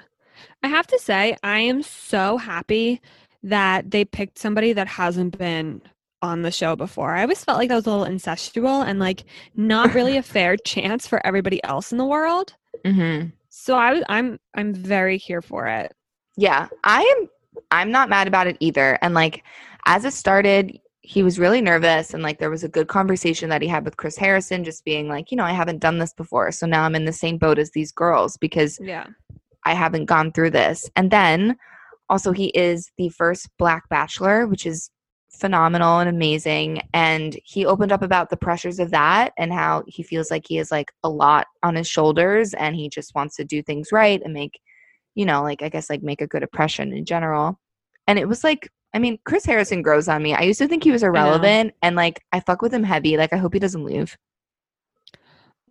[0.64, 3.02] I have to say, I am so happy
[3.44, 5.82] that they picked somebody that hasn't been
[6.22, 7.14] on the show before.
[7.14, 9.26] I always felt like that was a little incestual and like
[9.56, 12.56] not really a fair chance for everybody else in the world.
[12.86, 13.28] Mm-hmm.
[13.50, 15.94] So I was, I'm, I'm very here for it.
[16.38, 17.30] Yeah, I am
[17.72, 18.98] I'm not mad about it either.
[19.02, 19.44] And like
[19.86, 23.62] as it started, he was really nervous and like there was a good conversation that
[23.62, 26.52] he had with Chris Harrison just being like, you know, I haven't done this before.
[26.52, 29.08] So now I'm in the same boat as these girls because Yeah.
[29.66, 30.90] I haven't gone through this.
[30.96, 31.58] And then
[32.10, 34.90] also he is the first black bachelor, which is
[35.34, 40.04] phenomenal and amazing and he opened up about the pressures of that and how he
[40.04, 43.44] feels like he has like a lot on his shoulders and he just wants to
[43.44, 44.60] do things right and make
[45.16, 47.60] you know like i guess like make a good impression in general
[48.08, 50.84] and it was like i mean chris harrison grows on me i used to think
[50.84, 53.86] he was irrelevant and like i fuck with him heavy like i hope he doesn't
[53.86, 54.18] leave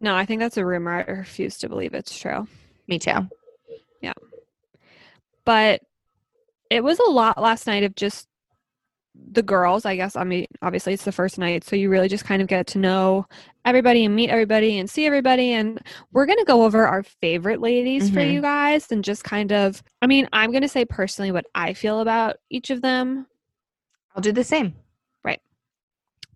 [0.00, 1.04] No, I think that's a rumor.
[1.06, 2.48] I refuse to believe it's true.
[2.88, 3.28] me too
[4.00, 4.14] Yeah.
[5.44, 5.80] But
[6.70, 8.26] it was a lot last night of just
[9.14, 10.16] the girls, I guess.
[10.16, 12.78] I mean, obviously it's the first night, so you really just kind of get to
[12.78, 13.26] know
[13.64, 15.52] everybody and meet everybody and see everybody.
[15.52, 15.80] And
[16.12, 18.32] we're going to go over our favorite ladies for Mhm.
[18.32, 21.74] you guys and just kind of, I mean, I'm going to say personally what I
[21.74, 23.26] feel about each of them.
[24.14, 24.74] i'll do the same
[25.24, 25.40] Right.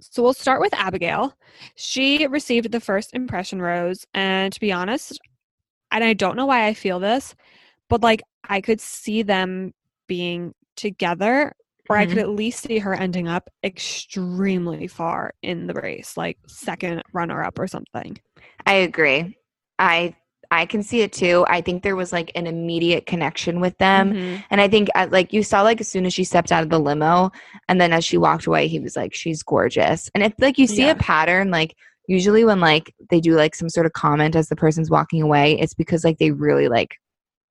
[0.00, 1.34] So we'll start with Abigail.
[1.76, 5.18] She received the first impression rose, and to be honest,
[5.90, 7.34] and I don't know why I feel this,
[7.88, 9.72] but like I could see them
[10.06, 11.52] being together,
[11.88, 16.38] or I could at least see her ending up extremely far in the race, like
[16.46, 18.18] second runner up or something.
[18.64, 19.36] I agree.
[19.78, 20.14] I
[20.50, 21.44] I can see it too.
[21.48, 24.12] I think there was like an immediate connection with them.
[24.12, 24.44] Mhm.
[24.50, 26.70] And I think uh, like you saw like as soon as she stepped out of
[26.70, 27.32] the limo
[27.68, 30.08] and then as she walked away he was like she's gorgeous.
[30.14, 30.92] And it's like you see Yeah.
[30.92, 31.74] a pattern like
[32.06, 35.58] usually when like they do like some sort of comment as the person's walking away
[35.58, 36.96] it's because like they really like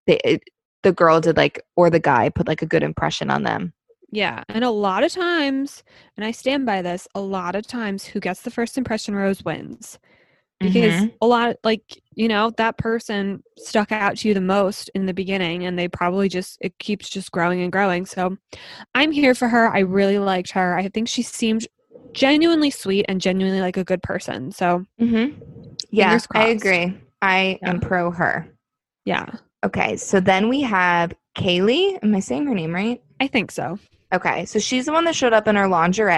[0.08, 0.42] they it,
[0.84, 3.74] the girl did like or the guy put like a good impression on them.
[4.16, 4.44] Yeah.
[4.48, 5.84] And a lot of times,
[6.16, 9.44] and I stand by this, a lot of times who gets the first impression rose
[9.44, 10.00] wins.
[10.62, 11.14] Because Mhm.
[11.22, 15.14] a lot, like, you know, that person stuck out to you the most in the
[15.14, 18.06] beginning, and they probably just, it keeps just growing and growing.
[18.06, 18.38] So
[18.96, 19.68] I'm here for her.
[19.76, 20.78] I really liked her.
[20.78, 21.68] I think she seemed
[22.14, 24.54] genuinely sweet and genuinely like a good person.
[24.54, 25.36] So Mhm.
[25.92, 26.98] Yeah, I agree.
[27.22, 27.70] I Yeah.
[27.70, 28.48] am pro her.
[29.04, 29.26] yeah,
[29.66, 32.00] Okay, so then we have Kaili.
[32.02, 33.02] Am I saying her name right?
[33.20, 33.78] I think so.
[34.14, 36.14] Okay, so she's the one that showed up in her lingerie,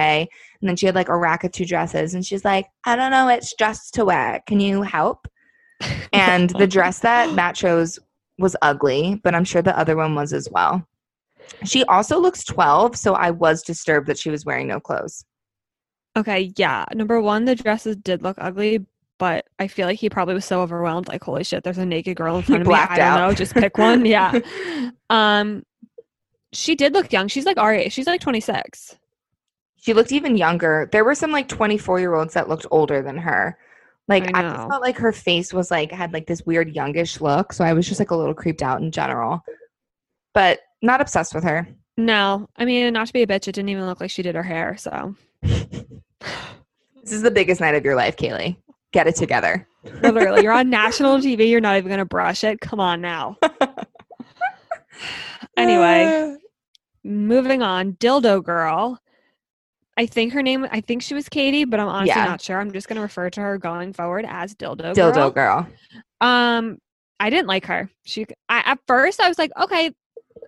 [0.60, 3.10] and then she had like a rack of two dresses, and she's like, I don't
[3.10, 4.42] know which dress to wear.
[4.46, 5.26] Can you help?
[6.12, 7.98] And the dress that Matt chose
[8.38, 10.86] was ugly, but I'm sure the other one was as well.
[11.64, 15.24] She also looks 12, so I was disturbed that she was wearing no clothes.
[16.16, 16.84] Okay, yeah.
[16.94, 18.84] Number one, the dresses did look ugly,
[19.18, 21.08] but I feel like he probably was so overwhelmed.
[21.08, 22.74] Like, holy shit, there's a naked girl in He front of me.
[22.74, 23.28] I blacked don't out.
[23.28, 24.04] know, just pick one.
[24.04, 24.38] Yeah.
[25.10, 25.62] Um,
[26.52, 27.28] she did look young.
[27.28, 27.92] She's like our age.
[27.92, 28.96] She's like 26.
[29.76, 30.88] She looked even younger.
[30.90, 33.58] There were some like 24 year olds that looked older than her.
[34.08, 37.20] Like I I, just felt like her face was like had like this weird youngish
[37.20, 39.44] look, so I was just like a little creeped out in general.
[40.32, 41.68] But not obsessed with her.
[41.98, 44.34] No, I mean, not to be a bitch, it didn't even look like she did
[44.34, 44.76] her hair.
[44.78, 48.56] So This is the biggest night of your life, Kaili.
[48.92, 49.66] Get it together.
[50.02, 51.48] literally, you're on national TV.
[51.48, 52.60] You're not even gonna brush it.
[52.60, 53.38] Come on now.
[55.58, 56.36] anyway,
[57.04, 57.92] moving on.
[57.94, 59.00] Dildo girl.
[59.96, 60.66] I think her name.
[60.70, 62.24] I think she was Katie, but I'm honestly Yeah.
[62.26, 62.60] not sure.
[62.60, 64.94] I'm just gonna refer to her going forward as Dildo.
[64.94, 65.66] dildo girl.
[66.20, 66.78] Um,
[67.20, 67.90] I didn't like her.
[68.04, 69.92] She, I, at first, I was like, okay.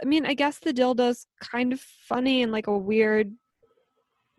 [0.01, 3.35] I mean, I guess the dildo's kind of funny in like a weird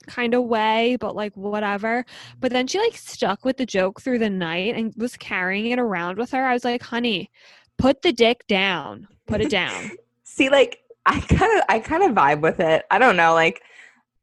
[0.08, 2.06] kind of way, but like whatever.
[2.40, 5.78] But then she like stuck with the joke through the night and was carrying it
[5.80, 6.44] around with her.
[6.46, 7.30] I was like, honey,
[7.78, 9.08] put the dick down.
[9.28, 9.92] Put it down.
[10.34, 12.86] See, like I kind of I kind of vibe with it.
[12.90, 13.62] I don't know, like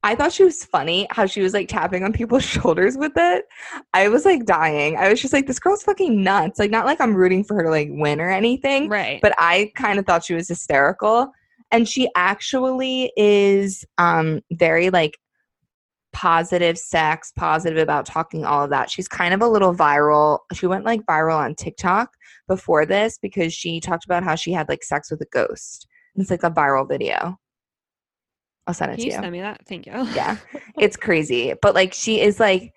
[0.03, 3.45] I thought she was funny how she was like tapping on people's shoulders with it.
[3.93, 4.97] I was like dying.
[4.97, 6.59] I was just like, this girl's fucking nuts.
[6.59, 9.21] Like, not like I'm rooting for her to like win or anything, right.
[9.21, 11.31] but I kind of thought she was hysterical.
[11.73, 15.19] And she actually is um very like
[16.15, 18.91] positive sex, positive about talking all of that.
[18.91, 20.39] She's kind of a little viral.
[20.55, 22.11] She went like viral on TikTok
[22.47, 25.87] before this because she talked about how she had like sex with a ghost.
[26.19, 27.39] It's like a viral video.
[28.67, 29.19] I'll send it Can to you you.
[29.21, 29.67] send me that?
[29.67, 29.93] Thank you.
[30.15, 30.37] Yeah.
[30.79, 31.55] It's crazy.
[31.63, 32.73] But like she is like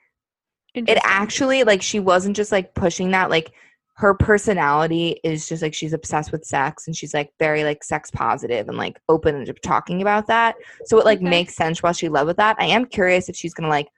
[0.74, 3.52] it actually like she wasn't just like pushing that like
[3.96, 8.10] her personality is just like she's obsessed with sex and she's like very like sex
[8.10, 11.30] positive and like open to talking about that so it like Okay.
[11.30, 13.90] makes sense while she led with that i am curious if she's gonna like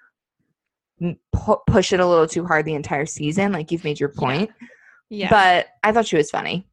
[1.32, 4.50] pu- push it a little too hard the entire season like you've made your point
[5.10, 5.30] Yeah.
[5.30, 6.68] but i thought she was funny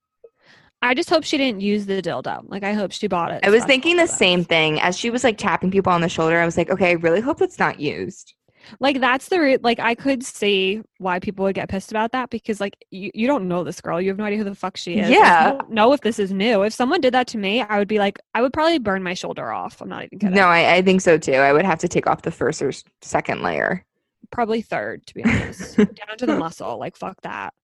[0.83, 2.45] I just hope she didn't use the dildo.
[2.49, 3.41] Like I hope she bought it.
[3.45, 6.39] i was thinking the same thing as she was like tapping people on the shoulder
[6.41, 8.35] i was like okay i really hope it's not used
[8.79, 12.29] Like that's the re- like I could see why people would get pissed about that
[12.29, 13.99] because like you, you don't know this girl.
[14.01, 15.09] You have no idea who the fuck she is.
[15.09, 15.53] Yeah.
[15.59, 16.63] Like, know if this is new.
[16.63, 19.15] If someone did that to me, I would be like I would probably burn my
[19.15, 19.81] shoulder off.
[19.81, 20.35] I'm not even kidding.
[20.37, 21.33] No, I, I think so too.
[21.49, 23.85] I would have to take off the first or second layer.
[24.31, 25.77] Probably third, to be honest.
[25.79, 26.79] Down to the muscle.
[26.79, 27.55] Like fuck that.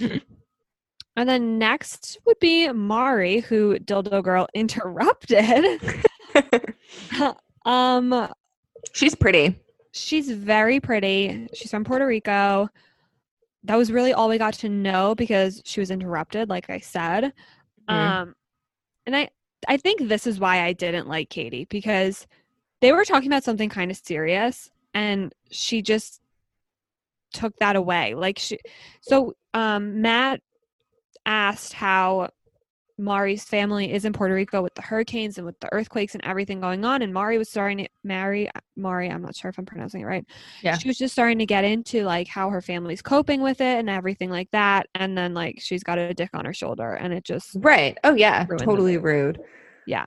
[1.16, 5.80] and then next would be Mari, who Dildo Girl interrupted.
[7.64, 8.28] um
[8.92, 9.58] She's pretty.
[9.92, 11.48] She's very pretty.
[11.54, 12.68] She's from Puerto Rico.
[13.64, 17.32] That was really all we got to know because she was interrupted, like I said.
[17.88, 17.94] Mm.
[17.94, 18.34] Um,
[19.06, 19.30] and I,
[19.68, 22.26] I think this is why I didn't like Katie because
[22.80, 26.20] they were talking about something kind of serious, and she just
[27.32, 28.14] took that away.
[28.14, 28.58] Like she,
[29.00, 30.40] so um, Matt
[31.26, 32.30] asked how
[32.96, 36.60] Mari's family is in Puerto Rico with the hurricanes and with the earthquakes and everything
[36.60, 37.02] going on.
[37.02, 40.24] And Mari was starting to Mary Mari, I'm not sure if I'm pronouncing it right.
[40.62, 40.78] Yeah.
[40.78, 43.90] She was just starting to get into like how her family's coping with it and
[43.90, 44.86] everything like that.
[44.94, 47.98] And then like she's got a dick on her shoulder and it just Right.
[48.04, 48.44] Oh yeah.
[48.44, 49.40] Totally rude.
[49.86, 50.06] Yeah.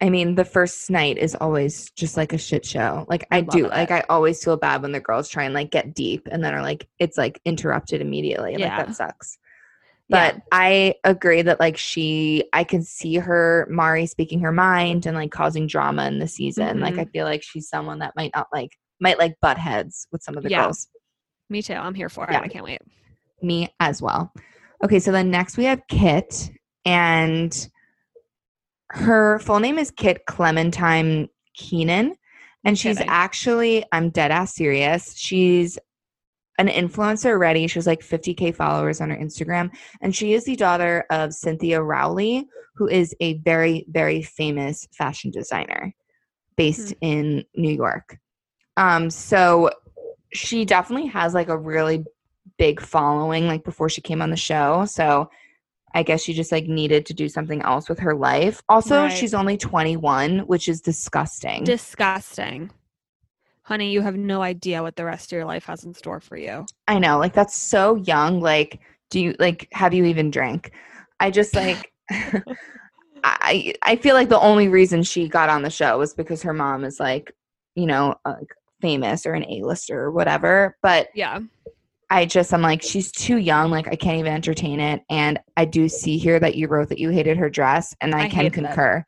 [0.00, 3.04] I mean, the first night is always just like a shit show.
[3.08, 3.66] Like I, I do.
[3.66, 3.70] It.
[3.70, 6.54] Like I always feel bad when the girls try and like get deep and then
[6.54, 8.54] are like it's like interrupted immediately.
[8.56, 8.76] Yeah.
[8.76, 9.38] Like that sucks.
[10.12, 10.40] But yeah.
[10.52, 15.30] I agree that like she, I can see her Mari speaking her mind and like
[15.30, 16.68] causing drama in the season.
[16.68, 16.82] Mm-hmm.
[16.82, 20.22] Like I feel like she's someone that might not like might like butt heads with
[20.22, 20.64] some of the yeah.
[20.64, 20.88] girls.
[21.50, 21.74] Me too.
[21.74, 22.38] I'm here for yeah.
[22.38, 22.44] it.
[22.44, 22.80] I can't wait.
[23.42, 24.32] Me as well.
[24.84, 26.50] Okay, so then next we have Kit,
[26.84, 27.68] and
[28.90, 32.14] her full name is Kit Clementine Keenan.
[32.64, 35.16] And she's actually, I'm dead ass serious.
[35.16, 35.80] She's
[36.68, 37.66] an influencer already.
[37.66, 39.70] She has like 50K followers on her Instagram.
[40.00, 42.46] And she is the daughter of Cynthia Rowley,
[42.76, 45.92] who is a very, very famous fashion designer
[46.56, 47.04] based mm-hmm.
[47.04, 48.18] in New York.
[48.76, 49.70] Um, so
[50.32, 52.04] she definitely has like a really
[52.58, 54.84] big following, like before she came on the show.
[54.86, 55.28] So
[55.94, 58.62] I guess she just like needed to do something else with her life.
[58.68, 59.08] Also, right.
[59.08, 61.64] she's only 21, which is disgusting.
[61.64, 62.70] Disgusting
[63.62, 66.36] honey, you have no idea what the rest of your life has in store for
[66.36, 66.66] you.
[66.88, 68.40] I know, like that's so young.
[68.40, 70.72] Like, do you like have you even drank?
[71.20, 71.92] I just like
[73.24, 76.52] I I feel like the only reason she got on the show was because her
[76.52, 77.32] mom is like,
[77.74, 78.34] you know, uh,
[78.80, 80.76] famous or an A-lister or whatever.
[80.82, 81.40] But yeah.
[82.10, 85.64] I just I'm like she's too young like I can't even entertain it and I
[85.64, 88.50] do see here that you wrote that you hated her dress and I, I can
[88.50, 89.02] concur.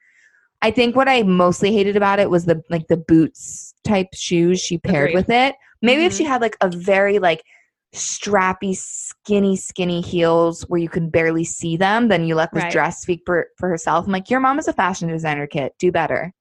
[0.62, 4.60] I think what I mostly hated about it was the like the boots type shoes
[4.60, 5.14] she paired Agreed.
[5.14, 5.54] with it.
[5.82, 6.06] Maybe mm-hmm.
[6.06, 7.42] if she had like a very like
[7.94, 12.72] strappy, skinny, skinny heels where you can barely see them, then you let this right.
[12.72, 14.06] dress speak for, for herself.
[14.06, 15.74] I'm like, your mom is a fashion designer, Kit.
[15.78, 16.32] Do better.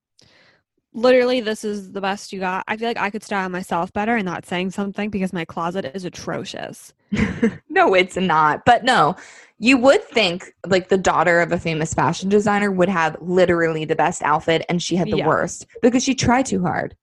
[0.95, 2.63] Literally, this is the best you got.
[2.67, 5.91] I feel like I could style myself better and not saying something because my closet
[5.95, 6.93] is atrocious.
[7.69, 8.63] no, it's not.
[8.63, 9.15] But no,
[9.58, 13.95] you would think like the daughter of a famous fashion designer would have literally the
[13.95, 15.27] best outfit and she had the yeah.
[15.27, 16.95] worst because she tried too hard.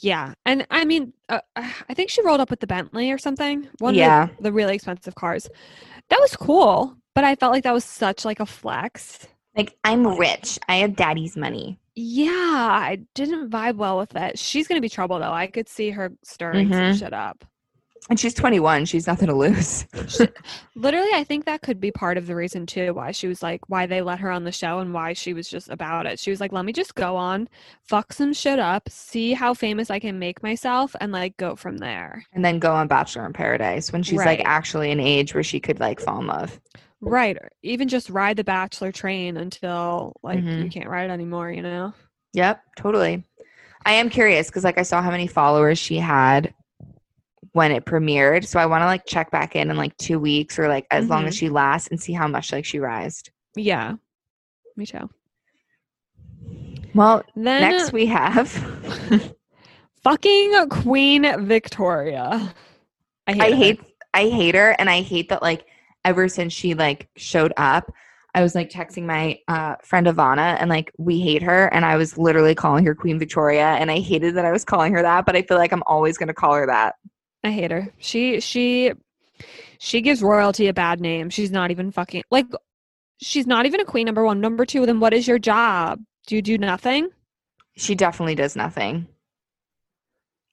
[0.00, 0.34] Yeah.
[0.44, 3.68] And I mean, uh, I think she rolled up with the Bentley or something.
[3.78, 4.24] One yeah.
[4.24, 5.48] of the, the really expensive cars.
[6.10, 9.26] That was cool, but I felt like that was such like a flex.
[9.56, 10.58] Like I'm rich.
[10.68, 11.78] I have daddy's money.
[11.94, 14.38] Yeah, I didn't vibe well with it.
[14.38, 15.32] She's gonna be trouble though.
[15.32, 16.92] I could see her stirring mm-hmm.
[16.92, 17.44] some shit up.
[18.10, 18.84] And she's 21.
[18.84, 19.86] She's nothing to lose.
[20.08, 20.28] she,
[20.74, 23.68] literally, I think that could be part of the reason too why she was like,
[23.70, 26.18] why they let her on the show and why she was just about it.
[26.18, 27.48] She was like, let me just go on,
[27.82, 31.78] fuck some shit up, see how famous I can make myself, and like go from
[31.78, 32.26] there.
[32.34, 34.38] And then go on Bachelor in Paradise when she's right.
[34.38, 36.60] like actually an age where she could like fall in love.
[37.00, 37.36] Right.
[37.38, 40.64] Or even just ride the Bachelor train until like mm-hmm.
[40.64, 41.94] you can't ride it anymore, you know?
[42.34, 43.24] Yep, totally.
[43.86, 46.52] I am curious because like I saw how many followers she had
[47.54, 48.44] when it premiered.
[48.44, 51.04] So I want to like check back in in like two weeks or like as
[51.04, 51.12] mm-hmm.
[51.12, 51.46] long as mm-hmm.
[51.46, 53.30] she lasts and see how much like she rised.
[53.56, 53.94] Yeah,
[54.76, 55.08] me too.
[56.94, 58.50] Well, then next we have
[60.02, 62.52] fucking Queen Victoria.
[63.28, 63.42] I hate.
[63.42, 63.80] I hate.
[64.14, 65.66] I hate her, and I hate that like
[66.04, 67.90] ever since she like showed up.
[68.36, 71.96] I was like texting my uh, friend Ivana and like we hate her and I
[71.96, 75.24] was literally calling her Queen Victoria and I hated that I was calling her that
[75.24, 76.96] but I feel like I'm always going to call her that.
[77.44, 77.92] I hate her.
[77.98, 78.92] She she
[79.78, 81.28] she gives royalty a bad name.
[81.28, 82.46] She's not even fucking like
[83.20, 84.40] she's not even a queen number 1.
[84.40, 86.00] Number 2, then what is your job?
[86.26, 87.10] Do you do nothing?
[87.76, 89.08] She definitely does nothing.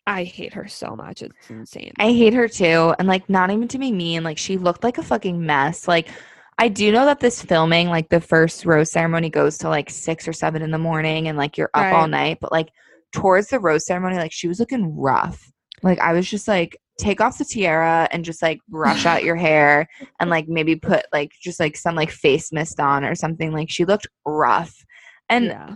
[0.06, 1.22] I hate her so much.
[1.22, 1.94] It's insane.
[1.98, 2.94] I hate her too.
[3.00, 5.88] And like not even to be mean, like she looked like a fucking mess.
[5.88, 6.10] Like
[6.58, 10.28] I do know that this filming, like the first rose ceremony goes to like six
[10.28, 11.94] or seven in the morning and like you're up right.
[11.94, 12.70] all night, but like
[13.14, 15.52] towards the rose ceremony, like she was looking rough.
[15.84, 19.36] Like I was just like, take off the tiara and just like brush out your
[19.36, 19.88] hair
[20.20, 23.52] and like maybe put like just like some like face mist on or something.
[23.52, 24.86] Like she looked rough.
[25.28, 25.76] And yeah.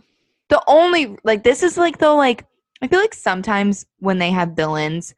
[0.49, 2.45] the only like this is like the like
[2.81, 5.15] I feel like sometimes when they have villains,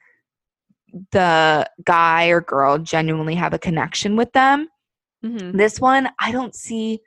[1.11, 4.69] the guy or girl genuinely have a connection with them.
[5.25, 5.57] Mhm.
[5.57, 7.01] This one, I don't see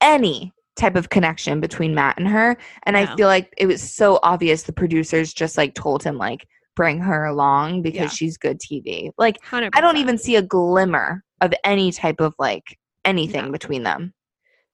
[0.00, 2.56] any type of connection between Matt and her.
[2.84, 6.46] And I feel like it was so obvious the producers just like told him like
[6.76, 8.08] bring her along because Yeah.
[8.08, 9.10] she's good TV.
[9.18, 9.70] Like 100%.
[9.74, 13.52] I don't even see a glimmer of any type of like anything No.
[13.52, 14.14] between them.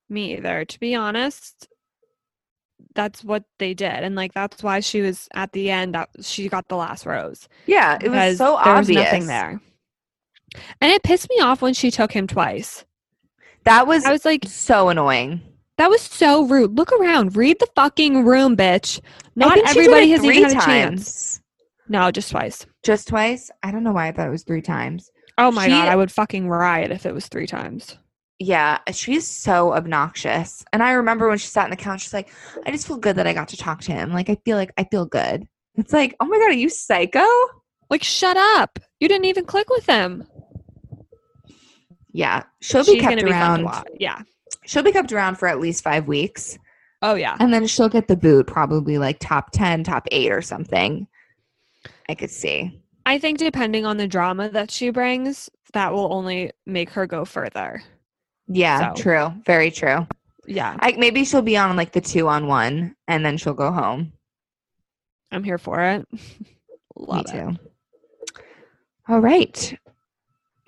[0.08, 0.64] Me either.
[0.64, 1.68] To be honest,
[2.94, 3.90] that's what they did.
[4.04, 7.48] And like that's why she was at the end that she got the last rose.
[7.66, 8.88] Yeah, it was so there obvious.
[8.88, 9.60] was nothing there.
[10.80, 12.84] And it pissed me off when she took him twice.
[13.64, 15.40] That was, I was like, so annoying.
[15.76, 16.76] that was so rude.
[16.76, 17.36] Look around.
[17.36, 19.00] Read the fucking room, bitch.
[19.34, 20.64] Not think she did everybody has even had a times.
[20.64, 21.40] chance.
[21.88, 22.66] No, just twice.
[22.84, 23.50] Just twice?
[23.62, 25.10] I don't know why I thought it was three times.
[25.38, 27.96] Oh my She- god, I would fucking riot if it was three times.
[28.38, 30.62] Yeah, she's so obnoxious.
[30.72, 32.28] And I remember when she sat on the couch, she's like,
[32.66, 34.12] I just feel good that I got to talk to him.
[34.12, 35.46] Like, I feel like I feel good.
[35.76, 37.24] It's like, oh my God, are you psycho?
[37.88, 38.78] Like, shut up.
[39.00, 40.26] You didn't even click with him.
[42.12, 43.68] Yeah, she'll be She's kept be around.
[43.98, 44.22] Yeah.
[44.64, 46.58] she'll be kept around for at least five weeks.
[47.02, 47.36] Oh yeah.
[47.38, 51.06] And then she'll get the boot, probably like top 10, top eight or something.
[52.08, 52.80] I could see.
[53.04, 57.24] I think depending on the drama that she brings, that will only make her go
[57.24, 57.82] further.
[58.48, 59.02] Yeah, So.
[59.02, 59.32] true.
[59.44, 60.06] Very true.
[60.48, 63.72] Yeah, I, maybe she'll be on like the two on one and then she'll go
[63.72, 64.12] home.
[65.32, 66.06] I'm here for it.
[66.96, 67.32] Love Me it.
[67.32, 67.56] too.
[69.08, 69.76] All right.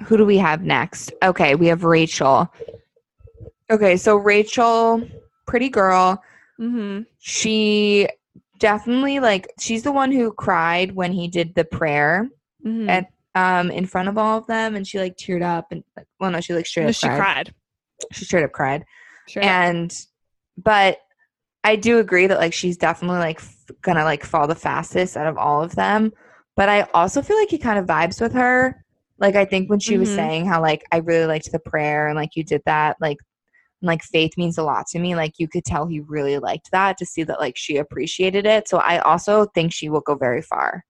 [0.04, 1.12] Who do we have next?
[1.22, 2.52] Okay, we have Rachael.
[3.70, 5.06] Okay, so Rachael,
[5.46, 6.22] pretty girl.
[6.60, 7.02] Mm-hmm.
[7.18, 8.08] She
[8.58, 12.28] definitely like she's the one who cried when he did the prayer
[12.64, 12.88] mm-hmm.
[12.88, 16.06] at um in front of all of them and she like teared up and like
[16.20, 17.18] well no she like straight No, up she cried.
[17.18, 17.54] cried.
[18.12, 18.84] She straight up cried.
[19.28, 19.50] Straight up.
[19.50, 19.96] and
[20.56, 20.98] but
[21.64, 25.26] i do agree that like she's definitely like f- gonna like fall the fastest out
[25.26, 26.12] of all of them
[26.56, 28.84] but i also feel like he kind of vibes with her
[29.18, 30.14] like i think when she was Mhm.
[30.16, 33.18] saying how like i really liked the prayer and like you did that like
[33.82, 36.98] like faith means a lot to me like you could tell he really liked that
[36.98, 40.42] to see that like she appreciated it so i also think she will go very
[40.42, 40.82] far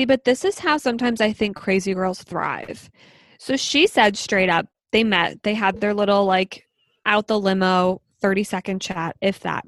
[0.00, 2.90] See, but this is how sometimes I think crazy girls thrive.
[3.38, 6.64] So she said straight up, they met, they had their little like
[7.06, 9.66] out the limo 30 second chat, if that.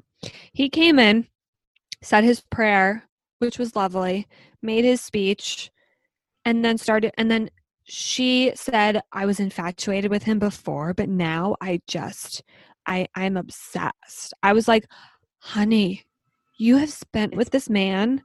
[0.53, 1.27] He came in,
[2.01, 3.03] said his prayer,
[3.39, 4.27] which was lovely,
[4.61, 5.69] made his speech,
[6.45, 7.49] and then started, and then
[7.85, 12.43] she said, I was infatuated with him before, but now I just,
[12.87, 14.33] I, I'm obsessed.
[14.41, 14.85] I was like,
[15.39, 16.03] honey,
[16.57, 18.21] you have spent with this man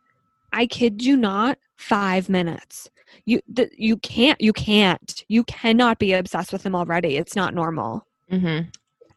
[0.53, 2.91] I kid you not, five minutes.
[3.25, 7.17] You th- you can't you can't you cannot be obsessed with him already.
[7.17, 8.07] It's not normal.
[8.31, 8.69] mm-hmm.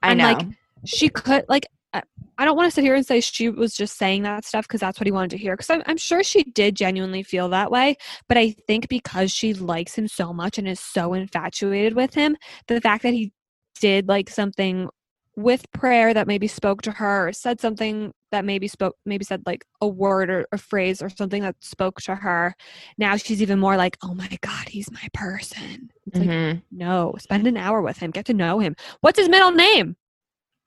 [0.01, 0.47] i And, know like,
[0.85, 4.23] She could like I don't want to sit here and say she was just saying
[4.23, 5.55] that stuff because that's what he wanted to hear.
[5.55, 7.97] Because I'm, I'm sure she did genuinely feel that way.
[8.27, 12.37] But I think because she likes him so much and is so infatuated with him,
[12.67, 13.33] the fact that he
[13.79, 14.89] did like something
[15.35, 19.41] with prayer that maybe spoke to her or said something that maybe spoke maybe said
[19.45, 22.53] like a word or a phrase or something that spoke to her
[22.97, 26.59] now she's even more like oh my god he's my person it's like mm-hmm.
[26.71, 29.95] no spend an hour with him get to know him what's his middle name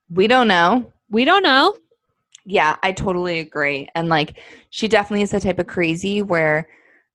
[0.09, 1.73] we don't know we don't know
[2.45, 3.87] Yeah, I totally agree.
[3.95, 4.37] And like
[4.69, 6.67] she definitely is the type of crazy where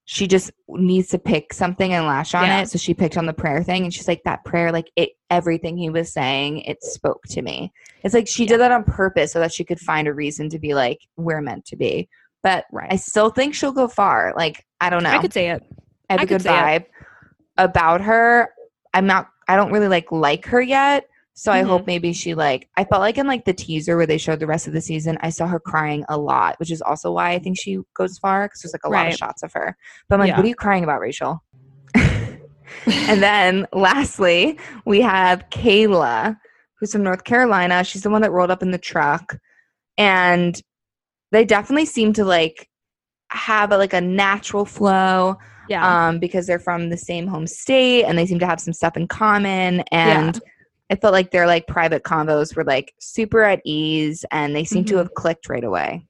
[0.05, 2.61] she just needs to pick something and lash on Yeah.
[2.63, 2.69] it.
[2.69, 5.77] So she picked on the prayer thing and she's like that prayer like it everything
[5.77, 7.71] he was saying, it spoke to me.
[8.03, 10.59] It's like she did that on purpose so that she could find a reason to
[10.59, 12.09] be like we're meant to be.
[12.43, 12.91] But Right.
[12.91, 14.33] I still think she'll go far.
[14.35, 15.11] Like I don't know.
[15.11, 15.63] i could say it
[16.09, 16.49] I have I a good it.
[16.49, 16.85] vibe
[17.57, 18.49] about her.
[18.95, 21.05] I'm not I don't really like like her yet.
[21.33, 21.69] So I Mm-hmm.
[21.69, 24.47] hope maybe she like I felt like in like the teaser where they showed the
[24.47, 27.39] rest of the season, I saw her crying a lot, which is also why I
[27.39, 29.75] think she goes far because there's like a lot of shots of her.
[30.09, 30.37] But I'm like, Yeah.
[30.37, 31.43] what are you crying about, Rachael?
[31.95, 36.37] and then lastly, we have Kayla,
[36.79, 37.83] who's from North Carolina.
[37.83, 39.37] She's the one that rolled up in the truck.
[39.97, 40.59] And
[41.31, 42.67] they definitely seem to like
[43.29, 45.37] have a, like a natural flow
[45.69, 48.73] yeah um, because they're from the same home state and they seem to have some
[48.73, 49.81] stuff in common.
[49.91, 50.39] And
[50.91, 54.83] I felt like their like private convos were like super at ease and they seem
[54.85, 54.97] to Mhm.
[54.97, 56.05] have clicked right away.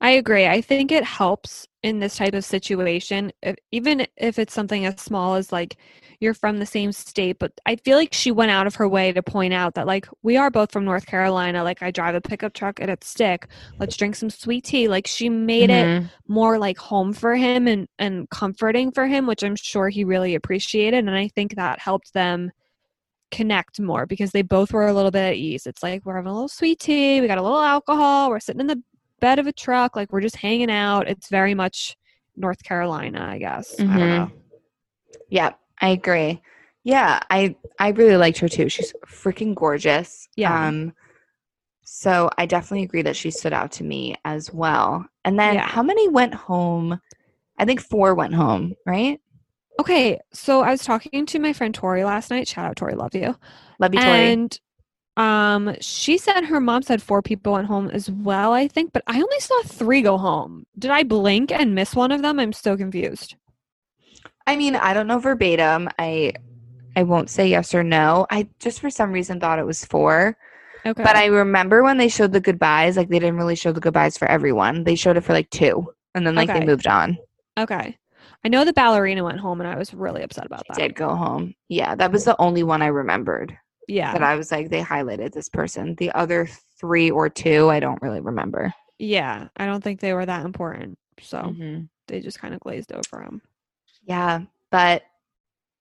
[0.00, 0.46] I agree.
[0.46, 4.98] I think it helps in this type of situation, if, even if it's something as
[4.98, 5.76] small as like
[6.18, 9.12] you're from the same state, but I feel like she went out of her way
[9.12, 11.62] to point out that like we are both from North Carolina.
[11.62, 13.48] Like I drive a pickup truck and it's stick.
[13.78, 14.88] Let's drink some sweet tea.
[14.88, 16.06] Like she made mm-hmm.
[16.06, 20.04] it more like home for him and and comforting for him, which I'm sure he
[20.04, 21.06] really appreciated.
[21.06, 22.50] And I think that helped them
[23.30, 25.66] connect more because they both were a little bit at ease.
[25.66, 28.60] It's like we're having a little sweet tea, we got a little alcohol, we're sitting
[28.60, 28.82] in the
[29.20, 31.08] bed of a truck, like we're just hanging out.
[31.08, 31.96] It's very much
[32.36, 33.76] North Carolina, I guess.
[33.76, 33.92] Mm-hmm.
[33.92, 34.16] I don't mm-hmm.
[34.16, 34.30] know.
[35.28, 36.42] Yeah, I agree.
[36.82, 38.68] Yeah, I I really liked her too.
[38.68, 40.28] She's freaking gorgeous.
[40.36, 40.68] Yeah.
[40.68, 40.92] Um
[41.84, 45.04] so I definitely agree that she stood out to me as well.
[45.24, 45.66] And then yeah.
[45.66, 47.00] how many went home?
[47.58, 49.20] I think four went home, right?
[49.80, 52.46] Okay, so I was talking to my friend Tori last night.
[52.46, 53.34] Shout out Tori, love you.
[53.78, 54.30] Love you, Tori.
[54.30, 54.60] And
[55.16, 59.02] um, she said her mom said four people went home as well, I think, but
[59.06, 60.66] I only saw three go home.
[60.78, 62.38] Did I blink and miss one of them?
[62.38, 63.36] I'm so confused.
[64.46, 65.88] I mean, I don't know verbatim.
[65.98, 66.34] I
[66.94, 68.26] I won't say yes or no.
[68.30, 70.36] I just for some reason thought it was four.
[70.84, 71.02] Okay.
[71.02, 74.18] But I remember when they showed the goodbyes, like they didn't really show the goodbyes
[74.18, 74.84] for everyone.
[74.84, 76.60] They showed it for like two, and then like okay.
[76.60, 77.16] they moved on.
[77.58, 77.96] Okay.
[78.44, 80.76] I know the ballerina went home, and I was really upset about that.
[80.76, 81.54] Did go home?
[81.68, 83.56] Yeah, that was the only one I remembered.
[83.86, 85.94] Yeah, that I was like they highlighted this person.
[85.96, 88.72] The other three or two, I don't really remember.
[88.98, 91.82] Yeah, I don't think they were that important, so mm-hmm.
[92.06, 93.42] they just kind of glazed over them.
[94.04, 95.02] Yeah, but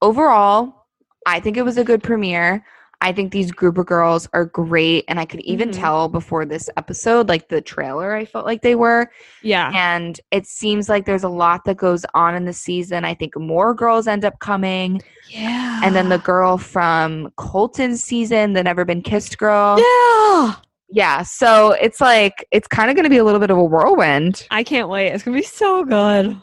[0.01, 0.87] overall,
[1.25, 2.65] I think it was a good premiere.
[3.01, 5.05] I think these group of girls are great.
[5.07, 5.79] And I could even mm-hmm.
[5.79, 9.09] tell before this episode, like the trailer, I felt like they were.
[9.41, 9.71] Yeah.
[9.73, 13.05] And it seems like there's a lot that goes on in the season.
[13.05, 15.01] I think more girls end up coming.
[15.29, 15.79] Yeah.
[15.83, 19.79] And then the girl from Colton's season, the Never Been Kissed girl.
[19.79, 20.55] Yeah.
[20.89, 21.23] Yeah.
[21.23, 24.45] So it's like, it's kind of going to be a little bit of a whirlwind.
[24.51, 25.09] I can't wait.
[25.09, 26.35] It's going to be so good.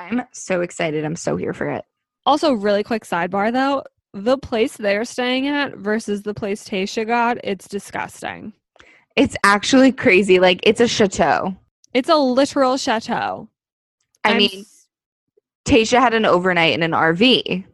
[0.00, 1.04] I'm so excited.
[1.04, 1.84] I'm so here for it.
[2.26, 7.38] Also, really quick sidebar though the place they're staying at versus the place Tayshia got,
[7.44, 8.52] it's disgusting.
[9.16, 10.38] It's actually crazy.
[10.38, 11.56] Like it's a chateau.
[11.94, 13.48] It's a literal chateau.
[14.24, 14.64] I I'm mean,
[15.64, 17.64] Tayshia had an overnight in an RV.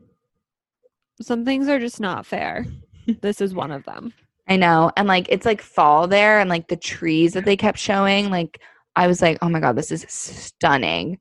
[1.21, 2.67] Some things are just not fair.
[3.21, 4.13] this is one of them.
[4.49, 4.93] I know.
[4.97, 8.61] And like it's like fall there and like the trees that they kept showing, like
[8.95, 11.19] I was like, "Oh my god, this is stunning."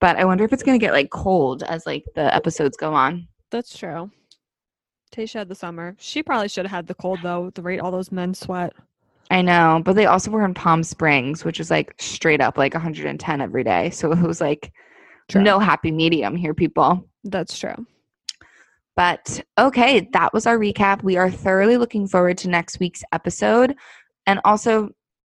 [0.00, 2.94] But I wonder if it's going to get like cold as like the episodes go
[2.94, 3.28] on.
[3.50, 4.10] That's true.
[5.12, 5.96] Tayshia had the summer.
[5.98, 7.50] She probably should have had the cold though.
[7.54, 8.72] The rate all those men sweat.
[9.30, 12.74] I know, but they also were in Palm Springs, which is like straight up like
[12.74, 13.90] 110 every day.
[13.90, 14.72] So it was like
[15.28, 15.42] true.
[15.42, 17.06] no happy medium here, people.
[17.24, 17.86] That's true.
[18.96, 21.02] But okay, that was our recap.
[21.02, 23.76] We are thoroughly looking forward to next week's episode.
[24.26, 24.90] And also,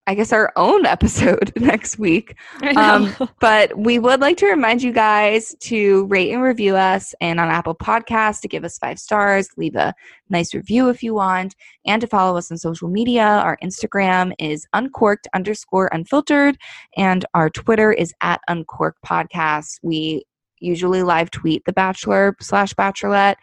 [0.07, 2.35] I guess, our own episode next week.
[2.75, 7.39] Um, but we would like to remind you guys to rate and review us and
[7.39, 9.93] on Apple Podcasts to give us five stars, leave a
[10.29, 13.23] nice review if you want, and to follow us on social media.
[13.23, 16.57] Our Instagram is uncorked underscore unfiltered,
[16.97, 19.79] and our Twitter is at uncorked podcast.
[19.81, 20.25] We
[20.59, 23.35] usually live tweet The Bachelor slash Bachelorette.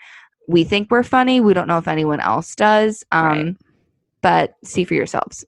[0.48, 1.40] We think we're funny.
[1.40, 3.04] We don't know if anyone else does.
[3.12, 3.56] Um, right.
[4.22, 5.44] But see for yourselves.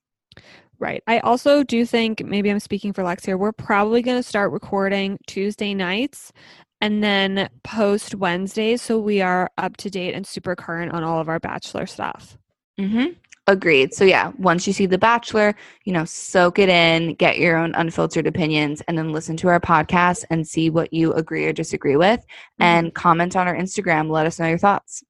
[0.79, 1.03] Right.
[1.07, 4.53] I also do think, maybe I'm speaking for Lex here, we're probably going to start
[4.53, 6.33] recording Tuesday nights
[6.81, 11.21] and then post Wednesdays so we are up to date and super current on all
[11.21, 12.37] of our Bachelor stuff.
[12.79, 13.13] Mm-hmm.
[13.47, 13.95] Agreed.
[13.95, 15.55] So, yeah, once you see The Bachelor,
[15.85, 19.61] you know, soak it in, get your own unfiltered opinions, and then listen to our
[19.61, 22.63] podcast and see what you agree or disagree with, mm-hmm.
[22.63, 24.11] and comment on our Instagram.
[24.11, 25.05] Let us know your thoughts.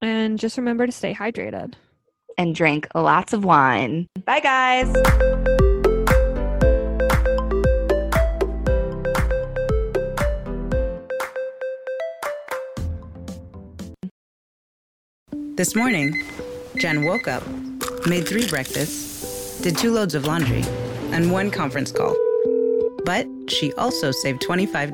[0.00, 1.74] And just remember to stay hydrated
[2.38, 4.06] and drink lots of wine.
[4.24, 4.92] Bye, guys.
[15.56, 16.20] This morning,
[16.78, 17.46] Jen woke up,
[18.06, 20.64] made three breakfasts, did two loads of laundry,
[21.12, 22.16] and one conference call.
[23.04, 24.92] But she also saved $25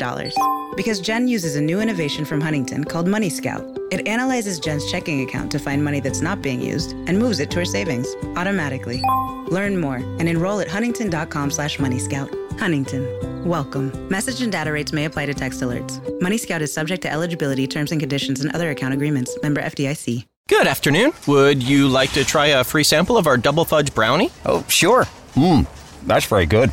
[0.77, 3.65] because Jen uses a new innovation from Huntington called Money Scout.
[3.91, 7.51] It analyzes Jen's checking account to find money that's not being used and moves it
[7.53, 8.07] to her savings
[8.37, 9.03] automatically.
[9.49, 12.31] Learn more and enroll at huntington.com slash moneyscout.
[12.61, 13.05] Huntington.
[13.45, 14.09] Welcome.
[14.09, 15.99] Message and data rates may apply to text alerts.
[16.21, 19.37] Money Scout is subject to eligibility, terms and conditions, and other account agreements.
[19.43, 20.27] Member FDIC.
[20.49, 21.13] Good afternoon.
[21.27, 24.31] Would you like to try a free sample of our double fudge brownie?
[24.45, 25.05] Oh, sure.
[25.35, 25.67] Mmm,
[26.07, 26.71] that's very good.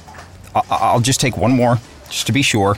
[0.55, 1.79] I- I'll just take one more,
[2.09, 2.77] just to be sure.